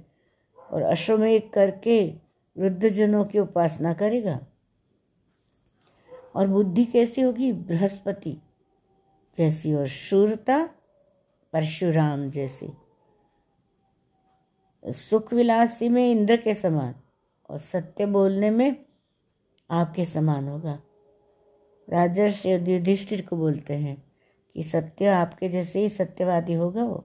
और 0.70 0.82
अश्वमेघ 0.82 1.42
करके 1.50 2.14
वृद्धजनों 2.56 3.24
की 3.24 3.38
उपासना 3.38 3.92
करेगा। 3.92 4.38
और 6.34 6.48
बुद्धि 6.48 6.84
कैसी 6.84 7.20
होगी? 7.20 7.52
बृहस्पति 7.52 8.36
जैसी 9.36 9.74
और 9.74 9.86
शूरता 9.86 10.68
परशुराम 11.52 12.30
जैसी। 12.30 12.72
सुख 14.84 15.32
विलासी 15.32 15.88
में 15.88 16.10
इंद्र 16.10 16.36
के 16.36 16.54
समान। 16.54 16.94
और 17.50 17.58
सत्य 17.58 18.06
बोलने 18.06 18.50
में 18.50 18.84
आपके 19.70 20.04
समान 20.04 20.48
होगा। 20.48 20.78
राजर्षि 21.88 22.52
युधिष्ठिर 22.52 23.26
को 23.26 23.36
बोलते 23.36 23.74
हैं 23.74 23.96
कि 24.56 24.62
सत्य 24.62 25.06
आपके 25.06 25.48
जैसे 25.48 25.80
ही 25.80 25.88
सत्यवादी 25.88 26.52
होगा 26.52 26.84
वो। 26.84 27.04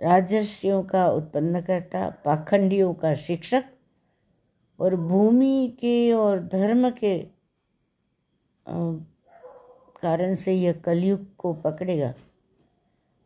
राजर्षियों 0.00 0.82
का 0.82 1.08
उत्पन्न 1.10 1.60
करता 1.60 2.08
पाखंडियों 2.24 2.94
का 2.94 3.14
शिक्षक 3.14 3.64
और 4.78 4.96
भूमि 4.96 5.76
के 5.80 6.12
और 6.12 6.40
धर्म 6.42 6.90
के 6.90 7.18
कारण 10.02 10.34
से 10.34 10.52
यह 10.54 10.72
कलयुग 10.72 11.26
को 11.36 11.52
पकड़ेगा। 11.54 12.12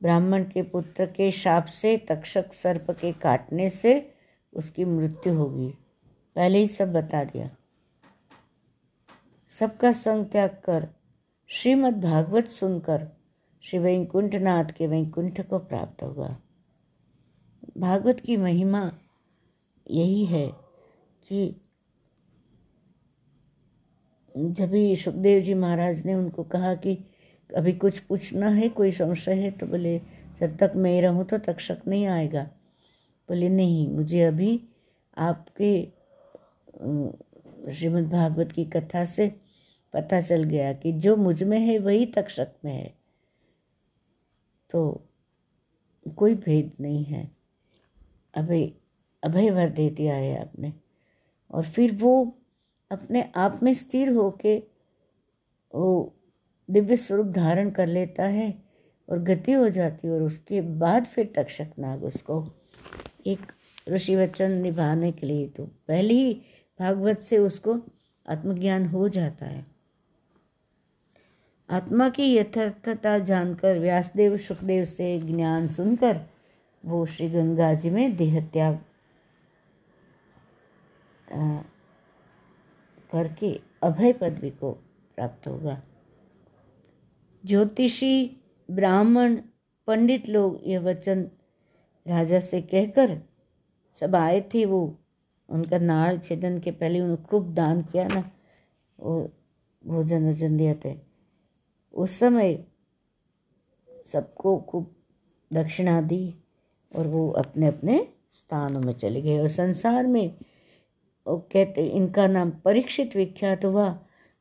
ब्राह्मण 0.02 0.44
के 0.44 0.62
पुत्र 0.62 1.06
के 1.06 1.30
शाप 1.30 1.64
से, 1.64 1.96
तक्षक 1.96 2.52
सर्प 2.52 2.90
के 2.90 3.12
काटने 3.12 3.70
से 3.70 4.14
उसकी 4.52 4.84
मृत्यु 4.84 5.34
होगी। 5.34 5.70
पहले 6.36 6.58
ही 6.58 6.66
सब 6.66 6.92
बता 6.92 7.24
दिया। 7.24 7.50
सबका 9.58 9.92
संग 9.92 10.26
त्याग 10.26 10.62
कर, 10.64 10.88
श्रीमद् 11.46 12.00
भागवत 12.00 12.46
सुनकर 12.46 13.08
श्री 13.62 13.78
वैकुंठनाथ 13.78 14.64
के 14.64 14.86
वैकुंठ 14.86 15.40
को 15.40 15.58
प्राप्त 15.58 16.02
होगा। 16.02 16.38
भागवत 17.78 18.20
की 18.20 18.36
महिमा 18.36 18.92
यही 19.90 20.24
है 20.24 20.48
कि 21.28 21.60
जब 24.36 24.70
भी 24.70 24.96
सुखदेव 24.96 25.42
जी 25.42 25.54
महाराज 25.54 26.06
ने 26.06 26.14
उनको 26.14 26.44
कहा 26.44 26.74
कि 26.74 27.11
अभी 27.56 27.72
कुछ 27.72 27.98
पूछना 27.98 28.48
है, 28.48 28.68
कोई 28.68 28.92
संशय 28.92 29.34
है 29.34 29.50
तो 29.50 29.66
बोले, 29.66 29.98
जब 30.40 30.56
तक 30.56 30.72
मैं 30.76 31.02
रहूँ 31.02 31.24
तो 31.24 31.38
तक्षक 31.38 31.82
नहीं 31.88 32.06
आएगा। 32.06 32.42
बोले, 33.28 33.48
नहीं, 33.48 33.88
मुझे 33.88 34.22
अभी 34.22 34.60
आपके 35.16 35.84
श्रीमद् 37.72 38.10
भागवत 38.10 38.52
की 38.52 38.64
कथा 38.64 39.04
से 39.04 39.28
पता 39.92 40.20
चल 40.20 40.44
गया 40.44 40.72
कि 40.72 40.92
जो 40.92 41.16
मुझमें 41.16 41.60
है 41.60 41.78
वही 41.78 42.06
तक्षक 42.06 42.52
में 42.64 42.72
है। 42.72 42.94
तो 44.70 45.08
कोई 46.16 46.34
भेद 46.34 46.72
नहीं 46.80 47.04
है। 47.04 47.30
अभी 48.34 48.74
अभय 49.24 49.50
वर 49.50 49.68
दे 49.68 49.90
दिया 49.90 50.14
है 50.14 50.40
आपने। 50.40 50.72
और 51.50 51.64
फिर 51.64 51.92
वो 51.92 52.34
अपने 52.90 53.32
आप 53.36 53.60
में 53.62 53.74
स्थिर 53.74 54.08
होके 54.08 54.58
वो 55.74 56.14
दिव्य 56.72 56.96
स्वरूप 56.96 57.26
धारण 57.26 57.70
कर 57.70 57.86
लेता 57.86 58.24
है 58.24 58.54
और 59.08 59.18
गति 59.18 59.52
हो 59.52 59.68
जाती 59.68 60.08
है 60.08 60.14
और 60.14 60.22
उसके 60.22 60.60
बाद 60.78 61.04
फिर 61.04 61.32
तक्षक 61.36 61.72
नाग 61.78 62.04
उसको 62.04 62.44
एक 63.26 63.52
ऋषि 63.88 64.16
वचन 64.16 64.52
निभाने 64.52 65.12
के 65.12 65.26
लिए 65.26 65.48
तो 65.48 65.66
पहले 65.88 66.14
ही 66.14 66.32
भागवत 66.80 67.20
से 67.20 67.38
उसको 67.38 67.74
आत्मज्ञान 68.28 68.86
हो 68.86 69.08
जाता 69.08 69.46
है। 69.46 69.64
आत्मा 71.70 72.08
की 72.08 72.34
यथार्थता 72.36 73.18
जानकर 73.18 73.78
व्यासदेव, 73.78 74.36
सुखदेव 74.38 74.84
से 74.84 75.18
ज्ञान 75.20 75.68
सुनकर 75.68 76.20
वो 76.84 77.04
श्री 77.06 77.28
गंगा 77.30 77.72
जी 77.74 77.90
में 77.90 78.16
देह 78.16 78.40
त्याग 78.52 78.80
करके 83.12 83.52
अभय 83.82 84.12
पदवी 84.12 84.50
को 84.50 84.70
प्राप्त 85.16 85.46
होगा। 85.46 85.80
ज्योतिषी, 87.44 88.40
ब्राह्मण, 88.68 89.36
पंडित 89.88 90.28
लोग 90.28 90.60
ये 90.66 90.78
वचन 90.78 91.22
राजा 92.06 92.40
से 92.40 92.60
कहकर 92.62 93.16
सब 93.96 94.16
आए 94.16 94.40
थे 94.54 94.64
वो। 94.64 94.80
उनका 95.48 95.78
नाड़ 95.78 96.16
छेदन 96.18 96.58
के 96.60 96.70
पहले 96.70 97.00
उन्होंने 97.00 97.22
खूब 97.22 97.52
दान 97.54 97.82
किया 97.82 98.06
ना 98.08 98.20
वो 98.98 99.20
भोजन 99.84 100.26
वोजन 100.26 100.56
दिया 100.56 100.74
थे। 100.84 100.94
उस 101.94 102.18
समय 102.18 102.54
सबको 104.06 104.56
खूब 104.68 104.86
दक्षिणा 105.50 106.00
दी 106.02 106.34
और 106.92 107.06
वो 107.06 107.28
अपने 107.30 107.66
अपने 107.66 108.06
स्थानों 108.32 108.80
में 108.80 108.92
चले 108.94 109.22
गए। 109.22 109.38
और 109.40 109.48
संसार 109.48 110.06
में 110.06 110.34
वो 111.26 111.36
कहते 111.52 111.86
इनका 111.86 112.26
नाम 112.26 112.50
परीक्षित 112.64 113.16
विख्यात 113.16 113.64
हुआ, 113.64 113.90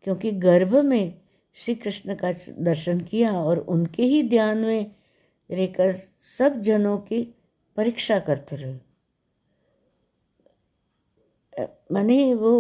क्योंकि 0.04 0.32
गर्भ 0.32 0.76
में 0.76 1.21
श्री 1.58 1.76
कृष्ण 1.76 2.16
का 2.16 2.32
दर्शन 2.60 3.00
किया 3.02 3.32
और 3.34 3.60
उनके 3.60 4.04
ही 4.04 4.22
ध्यान 4.30 4.58
में 4.58 4.92
रहकर 5.50 5.94
सब 5.94 6.62
जनों 6.62 6.98
की 7.00 7.22
परीक्षा 7.78 8.20
करते 8.20 8.56
रहे। 8.56 8.80
मैंने 11.92 12.34
वो 12.34 12.52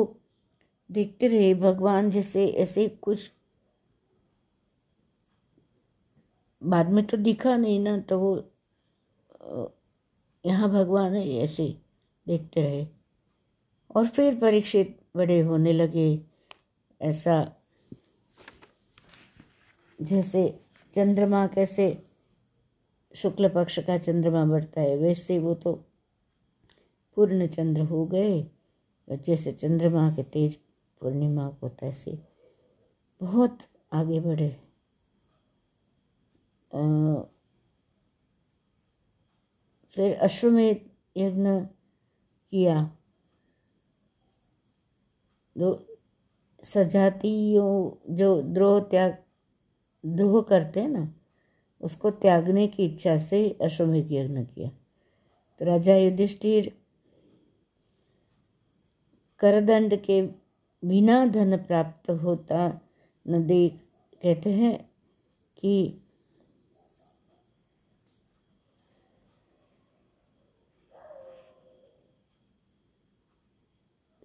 देखते 0.89 1.27
रहे, 1.27 1.53
भगवान 1.55 2.09
जैसे 2.11 2.45
ऐसे 2.47 2.87
कुछ 3.01 3.29
बाद 6.61 6.89
में 6.89 7.05
तो 7.05 7.17
दिखा 7.17 7.55
नहीं 7.57 7.79
ना 7.79 7.97
तो 7.99 8.19
वो 8.19 8.35
यहाँ 10.45 10.69
भगवान 10.71 11.15
है, 11.15 11.27
ऐसे 11.37 11.67
देखते 12.27 12.61
रहे। 12.61 12.85
और 13.95 14.07
फिर 14.07 14.35
परीक्षित 14.39 14.97
बड़े 15.15 15.39
होने 15.41 15.73
लगे, 15.73 16.19
ऐसा 17.01 17.41
जैसे 20.01 20.59
चंद्रमा 20.95 21.47
कैसे 21.47 21.85
शुक्ल 23.15 23.49
पक्ष 23.49 23.79
का 23.79 23.97
चंद्रमा 23.97 24.45
बढ़ता 24.45 24.81
है, 24.81 24.97
वैसे 24.97 25.39
वो 25.39 25.53
तो 25.55 25.73
पूर्ण 27.17 27.47
चंद्र 27.47 27.81
हो 27.81 28.05
गए। 28.05 28.41
जैसे 29.07 29.51
चंद्रमा 29.51 30.09
के 30.09 30.23
तेज 30.23 30.55
पूर्णिमा 31.01 31.49
को 31.49 31.69
तैसे 31.69 32.11
बहुत 33.21 33.57
आगे 33.93 34.19
बढ़े। 34.19 34.49
फिर 39.95 40.15
अश्वमेध 40.15 40.89
यज्ञ 41.17 41.49
किया। 42.51 42.91
दो 45.57 45.87
सजातियों, 46.63 47.91
जो 48.15 48.41
द्रोह 48.41 48.79
त्याग 48.79 49.17
द्रोह 50.03 50.41
करते 50.41 50.79
हैं 50.79 50.89
ना, 50.89 51.07
उसको 51.81 52.11
त्यागने 52.11 52.67
की 52.67 52.85
इच्छा 52.85 53.17
से 53.19 53.49
अश्वमेध 53.61 54.11
यज्ञ 54.11 54.43
किया। 54.45 54.69
तो 55.61 55.65
राजा 55.65 55.95
युधिष्ठिर 55.95 56.71
करदंड 59.39 59.95
के 60.01 60.21
बिना 60.83 61.25
धन 61.27 61.57
प्राप्त 61.57 62.09
होता 62.23 62.67
न 63.25 63.45
देख, 63.47 63.73
कहते 64.21 64.49
हैं 64.51 64.77
कि 65.57 65.97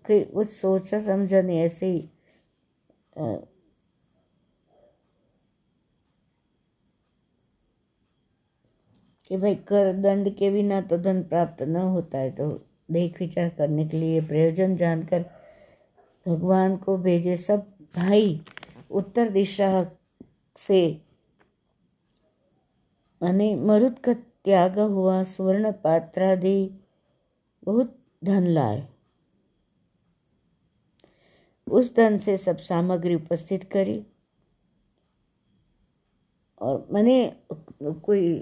कि 0.05 0.21
कुछ 0.25 0.51
सोचा 0.51 1.01
समझा 1.01 1.41
नहीं, 1.41 1.59
ऐसे 1.59 1.87
ही 1.87 2.01
कि 9.37 9.43
भाई 9.43 9.55
कर 9.55 9.93
दंड 9.93 10.29
के 10.37 10.51
बिना 10.51 10.81
तो 10.81 10.97
धन 10.99 11.23
प्राप्त 11.23 11.63
न 11.63 11.77
होता 11.77 12.19
है। 12.19 12.31
तो 12.31 12.49
देख 12.91 13.21
विचार 13.21 13.49
करने 13.49 13.87
के 13.89 13.97
लिए 13.97 14.21
प्रयोजन 14.21 14.77
जानकर 14.77 15.25
भगवान 16.27 16.77
को 16.77 16.97
भेजे 16.97 17.37
सब 17.37 17.67
भाई 17.97 18.41
उत्तर 18.91 19.29
दिशा 19.29 19.69
से। 20.57 20.81
माने 23.23 23.55
मरुद 23.57 23.99
का 23.99 24.15
त्याग 24.15 24.79
हुआ, 24.79 25.23
स्वर्ण 25.25 25.73
पात्रादि 25.73 26.81
बहुत 27.65 27.95
धन 28.25 28.47
लाए। 28.47 28.83
उस 31.67 31.95
धन 31.97 32.19
से 32.19 32.37
सब 32.37 32.59
सामग्री 32.59 33.15
उपस्थित 33.15 33.65
करी। 33.65 34.05
और 36.61 36.87
मैंने 36.93 37.17
कोई 37.83 38.37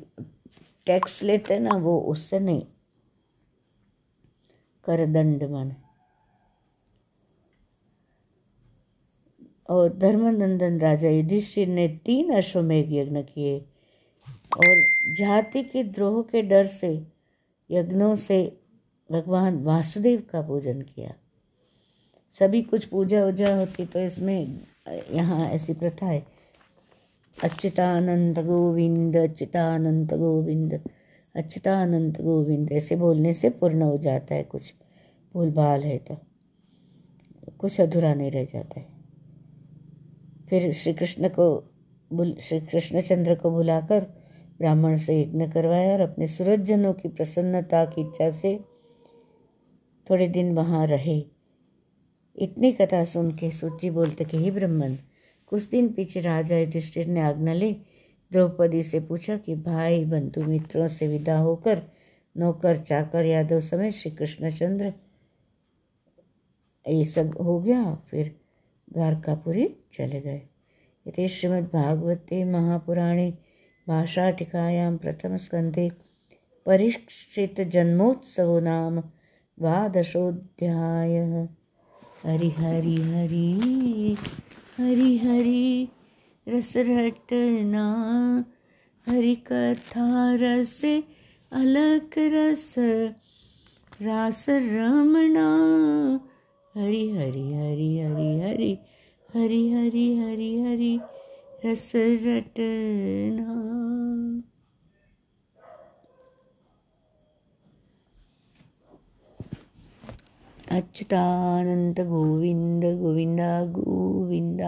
टैक्स 0.86 1.22
लेते 1.22 1.58
ना 1.58 1.74
वो 1.74 2.00
उससे 2.00 2.38
नहीं। 2.38 2.62
कर 4.84 5.06
दंड 5.06 5.42
माने। 5.42 5.74
और 9.70 9.98
धर्मनंदन 9.98 10.80
राजा 10.80 11.08
युधिष्ठिर 11.08 11.68
ने 11.68 11.88
तीन 11.88 12.34
अश्वमेघ 12.34 12.92
यज्ञ 12.92 13.22
किए। 13.22 13.58
और 14.56 14.84
जाति 15.14 15.62
के 15.62 15.84
द्रोह 15.84 16.22
के 16.22 16.42
डर 16.42 16.66
से, 16.66 17.06
यज्ञों 17.70 18.16
से 18.16 18.60
भगवान 19.12 19.64
वासुदेव 19.64 20.22
का 20.32 20.42
पूजन 20.42 20.82
किया। 20.82 21.14
सभी 22.38 22.62
कुछ 22.62 22.84
पूजा 22.84 23.24
वूजा 23.24 23.56
होती 23.56 23.86
तो 23.86 23.98
इसमें 23.98 24.60
यहाँ 25.10 25.48
ऐसी 25.48 25.72
प्रथा 25.72 26.06
है। 26.06 26.33
अच्युतानंद 27.38 28.38
गोविंद 28.38 29.16
अच्युतानंद 29.16 30.12
गोविंद 30.12 30.74
अच्युतानंद 31.34 32.20
गोविंद। 32.20 32.72
ऐसे 32.72 32.96
बोलने 32.96 33.32
से 33.32 33.50
पूर्ण 33.50 33.82
हो 33.82 33.96
जाता 33.98 34.34
है 34.34 34.42
कुछ। 34.42 34.72
भूल 35.34 35.50
भाल 35.52 35.82
है 35.82 35.96
तो 35.98 36.16
कुछ 37.58 37.80
अधूरा 37.80 38.14
नहीं 38.14 38.30
रह 38.30 38.44
जाता 38.44 38.80
है। 38.80 38.86
फिर 40.48 40.72
श्री 40.72 40.92
कृष्ण 40.92 41.28
को 41.28 41.46
बुल 42.10 42.34
श्री 42.40 42.60
कृष्णचंद्र 42.60 43.34
को 43.34 43.50
बुलाकर 43.50 44.06
ब्राह्मण 44.58 44.98
से 44.98 45.20
यज्ञ 45.20 45.46
करवाया 45.46 45.92
और 45.92 46.00
अपने 46.00 46.26
सूरजनों 46.28 46.92
की 46.92 47.08
प्रसन्नता 47.08 47.84
की 47.84 48.00
इच्छा 48.00 48.30
से 48.30 48.58
थोड़े 50.06 50.28
दिन 50.28 50.54
वहाँ 50.54 50.86
रहे। 50.86 51.18
इतनी 52.38 52.72
कथा 52.72 53.04
सुन 53.04 53.30
के, 53.32 53.50
सूची 53.50 53.90
बोलते 53.90 54.24
कि 54.24 54.36
ही 54.36 54.50
ब्रह्मन 54.50 54.96
कुछ 55.54 55.68
दिन 55.68 55.92
पीछे 55.92 56.20
राजा 56.20 56.58
युधिष्ठिर 56.58 57.06
ने 57.06 57.20
आज्ञा 57.20 57.52
ली। 57.52 57.72
द्रौपदी 58.32 58.82
से 58.82 59.00
पूछा 59.00 59.36
कि, 59.36 59.54
भाई, 59.54 60.04
बंधु 60.04 60.42
मित्रों 60.42 60.88
से 60.88 61.08
विदा 61.08 61.38
होकर 61.38 61.82
नौकर, 62.36 62.78
चाकर, 62.78 63.24
यादव 63.24 63.60
समय 63.60 63.90
श्री 63.90 64.10
कृष्णचंद्र 64.10 64.92
ये 66.88 67.04
सब 67.04 67.38
हो 67.42 67.60
गया। 67.60 67.94
फिर 67.94 68.40
द्वारकापुरी 68.92 69.76
चले 69.94 70.20
गए। 70.20 70.42
ये 71.08 71.28
श्रीमद् 71.28 71.64
भागवते 71.64 72.44
महापुराणे 72.44 73.30
भाषा 73.88 74.30
टीकायां 74.30 74.96
प्रथम 74.96 75.36
स्कंदे 75.36 75.90
परीक्षित 76.66 77.60
जन्मोत्सव 77.60 78.58
नाम 78.58 79.00
द्वादशोध्याय 79.58 81.16
हरि। 82.26 84.16
हरि 84.78 85.18
हरि 85.18 85.88
रस 86.48 86.72
रटना, 86.76 87.84
हरि 89.06 89.34
कथा 89.34 90.08
रस 90.34 90.80
अलक 91.52 92.14
रस, 92.18 92.74
रास 94.02 94.46
रमणा 94.48 95.50
हरि 96.76 97.10
हरि 97.10 97.44
हरि 97.52 97.98
हरि 97.98 98.38
हरि 98.40 98.72
हरि 99.34 99.62
हरि 99.70 100.06
हरि 100.16 100.50
हरि 100.60 101.00
रस 101.64 101.92
रटना। 101.96 103.54
अच्युतानंत 110.74 112.00
गोविंद 112.00 112.84
गोविंद 112.84 113.40
गोविंद 113.72 114.60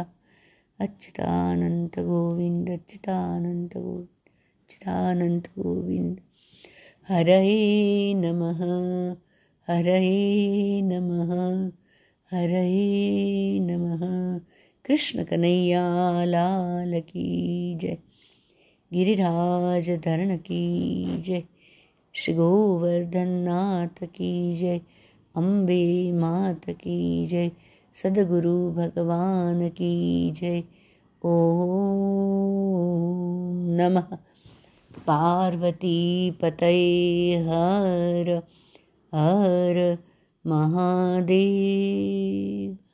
अच्युतानंत 0.80 1.98
गोविंद 1.98 2.70
अच्युतानंत 2.70 3.76
गोविंद 3.76 4.06
अच्युतानंत 4.68 5.42
गोविंद 5.58 6.16
हरये 7.08 8.14
नमः 8.14 8.60
हरये 9.68 10.80
नमः 10.80 11.70
हरये 12.32 13.58
नमः। 13.60 14.38
कृष्ण 14.84 15.24
कन्हैया 15.24 16.24
लाल 16.24 17.00
की 17.00 17.74
जय। 17.82 17.96
गिरिराज 18.92 19.90
धरण 19.90 20.36
की 20.36 21.04
जय। 21.22 21.42
श्री 22.14 22.34
गोवर्धन 22.34 23.28
नाथ 23.28 24.04
की 24.04 24.56
जय 24.56 24.80
अम्बे 25.36 26.12
मात 26.12 26.70
की 26.70 27.26
जय। 27.26 27.50
सदगुरु 27.94 28.72
भगवान 28.72 29.68
की 29.68 30.30
जय। 30.30 30.64
ओ 31.24 31.32
नमः। 33.68 34.18
पार्वती 35.06 36.30
पतये 36.30 37.38
हर 37.38 38.42
हर 39.14 39.98
महादेव। 40.46 42.85